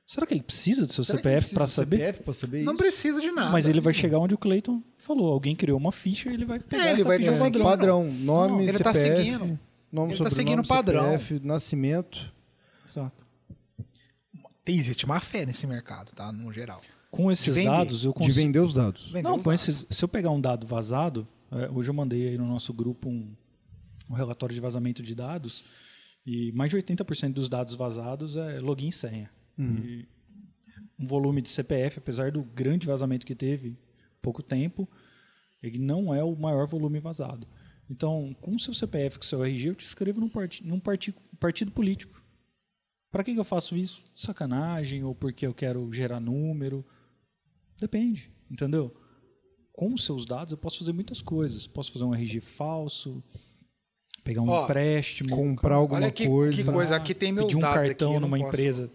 Será 0.06 0.26
que 0.26 0.34
ele 0.34 0.42
precisa 0.42 0.86
do 0.86 0.92
seu 0.92 1.04
Será 1.04 1.18
CPF 1.18 1.54
para 1.54 1.66
saber? 1.66 1.96
CPF 1.98 2.22
pra 2.24 2.34
saber 2.34 2.62
Não 2.64 2.72
isso? 2.72 2.82
precisa 2.82 3.20
de 3.20 3.30
nada. 3.30 3.50
Mas 3.50 3.66
ele 3.68 3.80
vai 3.80 3.92
chegar 3.92 4.18
onde 4.18 4.34
o 4.34 4.38
Cleiton 4.38 4.82
falou. 4.98 5.32
Alguém 5.32 5.54
criou 5.54 5.78
uma 5.78 5.92
ficha 5.92 6.30
e 6.30 6.34
ele 6.34 6.44
vai 6.44 6.58
pegar 6.58 6.84
ele 6.86 6.94
essa 6.94 7.04
vai 7.04 7.18
ficha. 7.18 7.30
É, 7.30 7.38
padrão. 7.38 7.64
padrão. 7.64 8.04
Nome, 8.12 8.52
Não, 8.52 8.60
ele 8.62 8.78
tá 8.78 8.92
CPF. 8.92 9.16
seguindo. 9.16 9.58
Nome, 9.92 10.12
Ele 10.14 10.18
tá 10.24 10.30
sobrenome, 10.30 10.34
seguindo 10.34 10.64
o 10.64 10.66
padrão. 10.68 11.12
CPF, 11.18 11.40
nascimento. 11.46 12.32
Exato. 12.88 13.24
Tem, 14.64 14.76
existe 14.78 15.06
má 15.06 15.20
fé 15.20 15.46
nesse 15.46 15.66
mercado, 15.66 16.12
tá? 16.12 16.32
No 16.32 16.52
geral. 16.52 16.80
Com 17.10 17.30
esses 17.30 17.54
vender. 17.54 17.68
dados, 17.70 18.04
eu 18.04 18.12
De 18.12 18.18
consigo. 18.18 18.34
vender 18.36 18.60
os 18.60 18.72
dados. 18.72 19.06
Vender 19.06 19.22
Não, 19.22 19.36
os 19.36 19.42
com 19.42 19.50
dados. 19.50 19.68
esses, 19.68 19.86
se 19.90 20.04
eu 20.04 20.08
pegar 20.08 20.30
um 20.30 20.40
dado 20.40 20.66
vazado, 20.66 21.26
é, 21.50 21.68
hoje 21.70 21.90
eu 21.90 21.94
mandei 21.94 22.28
aí 22.28 22.38
no 22.38 22.46
nosso 22.46 22.72
grupo 22.72 23.08
um, 23.08 23.34
um 24.08 24.14
relatório 24.14 24.54
de 24.54 24.60
vazamento 24.60 25.02
de 25.02 25.14
dados 25.14 25.64
e 26.24 26.52
mais 26.52 26.70
de 26.70 26.76
80% 26.76 27.32
dos 27.32 27.48
dados 27.48 27.74
vazados 27.74 28.36
é 28.36 28.60
login 28.60 28.88
e 28.88 28.92
senha. 28.92 29.30
E 29.58 30.06
um 30.98 31.04
volume 31.06 31.42
de 31.42 31.50
CPF, 31.50 31.98
apesar 31.98 32.30
do 32.30 32.42
grande 32.42 32.86
vazamento 32.86 33.26
que 33.26 33.34
teve, 33.34 33.76
pouco 34.22 34.42
tempo, 34.42 34.88
ele 35.62 35.78
não 35.78 36.14
é 36.14 36.22
o 36.24 36.34
maior 36.36 36.66
volume 36.66 36.98
vazado. 37.00 37.46
Então, 37.90 38.34
com 38.40 38.54
o 38.54 38.58
seu 38.60 38.72
CPF, 38.72 39.18
com 39.18 39.24
o 39.24 39.26
seu 39.26 39.44
RG, 39.44 39.68
eu 39.68 39.74
te 39.74 39.84
escrevo 39.84 40.20
num, 40.20 40.28
parti 40.28 40.64
num 40.64 40.78
parti 40.78 41.12
partido 41.38 41.72
político. 41.72 42.22
Para 43.10 43.24
que, 43.24 43.34
que 43.34 43.40
eu 43.40 43.44
faço 43.44 43.76
isso? 43.76 44.04
Sacanagem 44.14 45.02
ou 45.02 45.14
porque 45.14 45.46
eu 45.46 45.52
quero 45.52 45.92
gerar 45.92 46.20
número? 46.20 46.86
Depende, 47.80 48.30
entendeu? 48.50 48.94
Com 49.72 49.94
os 49.94 50.04
seus 50.04 50.26
dados 50.26 50.52
eu 50.52 50.58
posso 50.58 50.78
fazer 50.80 50.92
muitas 50.92 51.22
coisas. 51.22 51.66
Posso 51.66 51.90
fazer 51.92 52.04
um 52.04 52.14
RG 52.14 52.40
falso, 52.40 53.22
pegar 54.22 54.42
um 54.42 54.48
Ó, 54.48 54.64
empréstimo, 54.64 55.30
Comprar 55.34 55.76
alguma 55.76 56.00
Olha 56.00 56.10
que 56.12 56.26
coisa. 56.26 56.56
que 56.62 56.64
coisa. 56.70 56.96
aqui 56.96 57.14
tem 57.14 57.32
meus 57.32 57.46
pedir 57.46 57.56
um 57.56 57.60
dados 57.60 57.78
aqui, 57.78 57.88
cartão 57.88 58.12
não 58.14 58.20
numa 58.20 58.36
posso- 58.38 58.48
empresa 58.48 58.90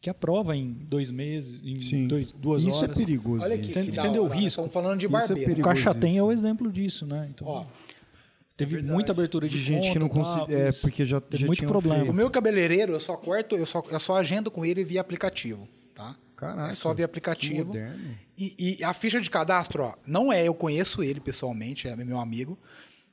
que 0.00 0.10
aprova 0.10 0.54
em 0.56 0.70
dois 0.72 1.10
meses, 1.10 1.60
em 1.64 1.78
Sim. 1.80 2.06
dois, 2.08 2.30
duas 2.32 2.62
isso 2.64 2.76
horas. 2.76 2.90
é 2.90 2.94
perigoso. 2.94 3.44
Olha 3.44 3.54
aqui, 3.54 3.70
isso. 3.70 3.78
entendeu 3.78 4.22
o 4.22 4.26
hora, 4.26 4.34
né? 4.34 4.40
risco? 4.42 4.48
Estamos 4.60 4.72
falando 4.72 4.98
de 5.00 5.06
Isso 5.06 5.16
é 5.16 5.18
barbeiro. 5.18 5.50
perigoso. 5.50 5.60
O 5.60 5.64
Caixa 5.84 5.94
tem 5.94 6.10
é 6.10 6.14
isso. 6.16 6.24
o 6.26 6.32
exemplo 6.32 6.70
disso, 6.72 7.06
né? 7.06 7.26
Então, 7.30 7.46
Ó, 7.46 7.64
teve 8.56 8.72
verdade. 8.72 8.92
muita 8.92 9.12
abertura 9.12 9.48
de 9.48 9.56
de, 9.56 9.62
gente 9.64 9.90
que 9.92 9.98
não 9.98 10.08
conta, 10.08 10.40
consegue. 10.40 10.54
É, 10.60 10.68
isso. 10.68 10.80
porque 10.82 11.06
já, 11.06 11.20
Teve 11.22 11.40
já 11.42 11.46
muito 11.46 11.64
problema. 11.64 12.00
feito. 12.00 12.10
o 12.10 12.14
meu 12.14 12.28
cabeleireiro, 12.30 12.92
eu 12.92 13.00
só 13.00 13.16
corto, 13.16 13.56
eu 13.56 13.64
só, 13.64 13.82
eu 13.90 14.00
só 14.00 14.16
agendo 14.16 14.50
com 14.50 14.62
ele 14.64 14.84
via 14.84 15.00
aplicativo, 15.00 15.66
tá? 15.94 16.14
Caraca, 16.36 16.70
É 16.70 16.74
só 16.74 16.92
via 16.92 17.04
aplicativo. 17.04 17.72
E, 18.36 18.76
e 18.80 18.84
a 18.84 18.92
ficha 18.92 19.20
de 19.20 19.30
cadastro, 19.30 19.84
ó, 19.84 19.94
não 20.06 20.32
é, 20.32 20.46
eu 20.46 20.54
conheço 20.54 21.02
ele 21.02 21.20
pessoalmente, 21.20 21.86
é 21.88 21.94
meu 21.96 22.18
amigo. 22.18 22.58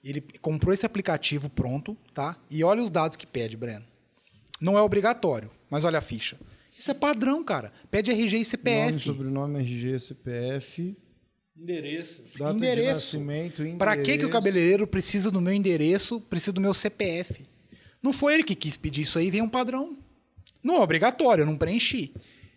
Ele 0.03 0.21
comprou 0.41 0.73
esse 0.73 0.85
aplicativo 0.85 1.49
pronto, 1.49 1.95
tá? 2.13 2.35
E 2.49 2.63
olha 2.63 2.81
os 2.81 2.89
dados 2.89 3.15
que 3.15 3.27
pede, 3.27 3.55
Breno. 3.55 3.85
Não 4.59 4.77
é 4.77 4.81
obrigatório, 4.81 5.51
mas 5.69 5.83
olha 5.83 5.99
a 5.99 6.01
ficha. 6.01 6.37
Isso 6.77 6.89
é 6.89 6.93
padrão, 6.93 7.43
cara. 7.43 7.71
Pede 7.91 8.09
RG 8.11 8.37
e 8.39 8.45
CPF. 8.45 8.91
Nome, 8.91 8.99
sobrenome, 9.03 9.59
RG, 9.59 9.99
CPF, 9.99 10.97
Endereço. 11.55 12.23
data 12.39 12.51
de 12.53 12.57
Endereço. 12.57 12.93
nascimento, 12.93 13.61
endereço. 13.61 13.77
Pra 13.77 13.97
que, 13.97 14.17
que 14.17 14.25
o 14.25 14.29
cabeleireiro 14.29 14.87
precisa 14.87 15.29
do 15.29 15.39
meu 15.39 15.53
endereço, 15.53 16.19
precisa 16.21 16.51
do 16.51 16.61
meu 16.61 16.73
CPF? 16.73 17.45
Não 18.01 18.11
foi 18.11 18.33
ele 18.33 18.43
que 18.43 18.55
quis 18.55 18.75
pedir 18.77 19.01
isso 19.01 19.19
aí, 19.19 19.29
vem 19.29 19.41
um 19.43 19.49
padrão. 19.49 19.95
Não 20.63 20.77
é 20.77 20.79
obrigatório, 20.79 21.43
eu 21.43 21.45
não 21.45 21.57
preenchi. 21.57 22.13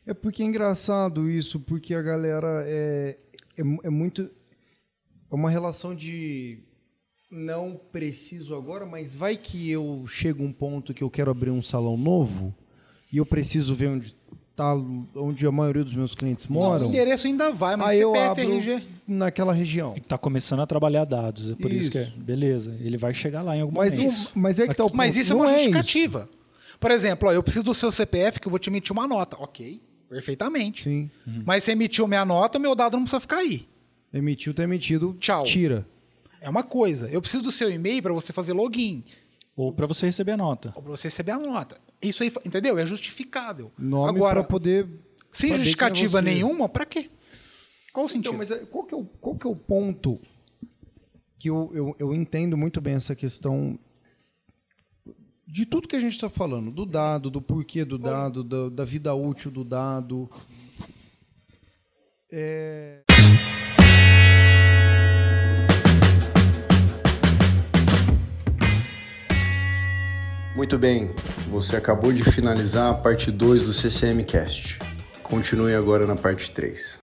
É 0.06 0.12
porque 0.12 0.42
é 0.42 0.46
engraçado 0.46 1.30
isso, 1.30 1.58
porque 1.60 1.94
a 1.94 2.02
galera 2.02 2.62
é, 2.66 3.16
é, 3.56 3.62
é 3.84 3.90
muito. 3.90 4.22
É 5.30 5.34
uma 5.34 5.48
relação 5.50 5.94
de 5.94 6.58
não 7.30 7.80
preciso 7.90 8.54
agora, 8.54 8.84
mas 8.86 9.14
vai 9.14 9.36
que 9.36 9.70
eu 9.70 10.04
chego 10.06 10.42
a 10.42 10.46
um 10.46 10.52
ponto 10.52 10.92
que 10.94 11.02
eu 11.02 11.10
quero 11.10 11.30
abrir 11.30 11.50
um 11.50 11.62
salão 11.62 11.96
novo 11.96 12.54
e 13.12 13.16
eu 13.16 13.26
preciso 13.26 13.74
ver 13.74 13.88
onde 13.88 14.14
tá, 14.54 14.74
onde 15.16 15.44
a 15.46 15.50
maioria 15.50 15.82
dos 15.82 15.94
meus 15.94 16.14
clientes 16.14 16.44
O 16.44 16.52
moram. 16.52 16.86
endereço 16.86 17.26
ainda 17.26 17.50
vai, 17.50 17.74
mas 17.74 17.88
Aí 17.88 18.00
eu 18.00 18.12
CPF, 18.12 18.40
abro 18.42 18.54
RG. 18.56 18.84
naquela 19.08 19.52
região. 19.52 19.94
Está 19.96 20.16
começando 20.18 20.60
a 20.60 20.66
trabalhar 20.66 21.04
dados, 21.06 21.50
é 21.50 21.54
por 21.56 21.70
isso, 21.72 21.80
Isso. 21.82 21.90
que 21.90 21.98
é. 21.98 22.12
Beleza, 22.16 22.76
ele 22.80 22.96
vai 22.98 23.12
chegar 23.14 23.42
lá 23.42 23.56
em 23.56 23.62
algum 23.62 23.74
Mas, 23.74 23.94
não, 23.94 24.04
momento. 24.04 24.30
mas 24.34 24.58
é 24.60 24.68
que 24.68 24.74
tá 24.74 24.84
o 24.84 24.88
ponto. 24.88 24.96
Mas 24.96 25.16
isso 25.16 25.32
é 25.32 25.34
não 25.34 25.40
uma 25.42 25.46
isso. 25.46 25.54
justificativa. 25.64 26.28
Por 26.78 26.90
exemplo, 26.92 27.28
ó, 27.28 27.32
eu 27.32 27.42
preciso 27.42 27.64
do 27.64 27.74
seu 27.74 27.90
CPF 27.90 28.38
que 28.38 28.46
eu 28.46 28.50
vou 28.50 28.58
te 28.60 28.68
emitir 28.68 28.92
uma 28.92 29.08
nota. 29.08 29.36
Ok, 29.40 29.80
perfeitamente. 30.14 30.84
Sim. 30.84 31.10
Mas 31.44 31.64
você 31.64 31.72
emitiu 31.72 32.06
minha 32.06 32.24
nota, 32.24 32.58
meu 32.58 32.74
dado 32.74 32.92
não 32.96 33.02
precisa 33.02 33.20
ficar 33.20 33.38
aí. 33.38 33.66
Emitiu, 34.12 34.54
tá 34.54 34.62
emitido. 34.62 35.16
Tchau. 35.18 35.42
Tira. 35.42 35.86
É 36.40 36.48
uma 36.48 36.62
coisa. 36.62 37.08
Eu 37.10 37.20
preciso 37.20 37.42
do 37.42 37.50
seu 37.50 37.68
e-mail 37.70 38.00
para 38.02 38.12
você 38.12 38.32
fazer 38.32 38.52
login, 38.52 39.02
Ou 39.56 39.72
para 39.72 39.86
você 39.86 40.06
receber 40.06 40.32
a 40.32 40.36
nota. 40.36 40.72
ou 40.76 40.82
para 40.82 40.90
você 40.92 41.08
receber 41.08 41.32
a 41.32 41.38
nota. 41.38 41.80
Isso 42.00 42.22
aí, 42.22 42.32
entendeu? 42.44 42.78
É 42.78 42.86
justificável. 42.86 43.72
Nome 43.78 44.10
Agora, 44.10 44.40
para 44.40 44.44
poder. 44.50 44.86
sem 45.32 45.48
saber 45.50 45.64
justificativa 45.64 46.18
é 46.18 46.22
nenhuma, 46.22 46.68
para 46.68 46.84
quê? 46.84 47.10
Qual 47.92 48.06
o 48.06 48.08
sentido? 48.08 48.28
Então, 48.28 48.38
mas 48.38 48.50
é- 48.50 48.58
qual 48.66 48.84
que 48.84 48.94
é 48.94 48.96
o, 48.96 49.04
qual 49.20 49.36
que 49.36 49.46
é 49.46 49.50
o 49.50 49.56
ponto 49.56 50.20
que 51.38 51.48
eu, 51.50 51.70
eu, 51.74 51.96
eu 51.98 52.14
entendo 52.14 52.56
muito 52.56 52.80
bem 52.80 52.94
essa 52.94 53.14
questão 53.14 53.78
de 55.46 55.66
tudo 55.66 55.88
que 55.88 55.96
a 55.96 56.00
gente 56.00 56.14
está 56.14 56.28
falando, 56.28 56.70
do 56.70 56.86
dado, 56.86 57.30
do 57.30 57.40
porquê 57.40 57.84
do 57.84 57.98
dado, 57.98 58.42
da, 58.42 58.68
da 58.68 58.84
vida 58.84 59.14
útil 59.14 59.50
do 59.50 59.64
dado. 59.64 60.28
É... 62.30 63.02
Muito 70.56 70.78
bem, 70.78 71.10
você 71.48 71.76
acabou 71.76 72.12
de 72.12 72.22
finalizar 72.22 72.90
a 72.90 72.94
parte 72.94 73.30
2 73.30 73.66
do 73.66 73.72
CCM 73.72 74.24
Cast. 74.24 74.78
Continue 75.22 75.74
agora 75.74 76.06
na 76.06 76.14
parte 76.14 76.50
3. 76.52 77.02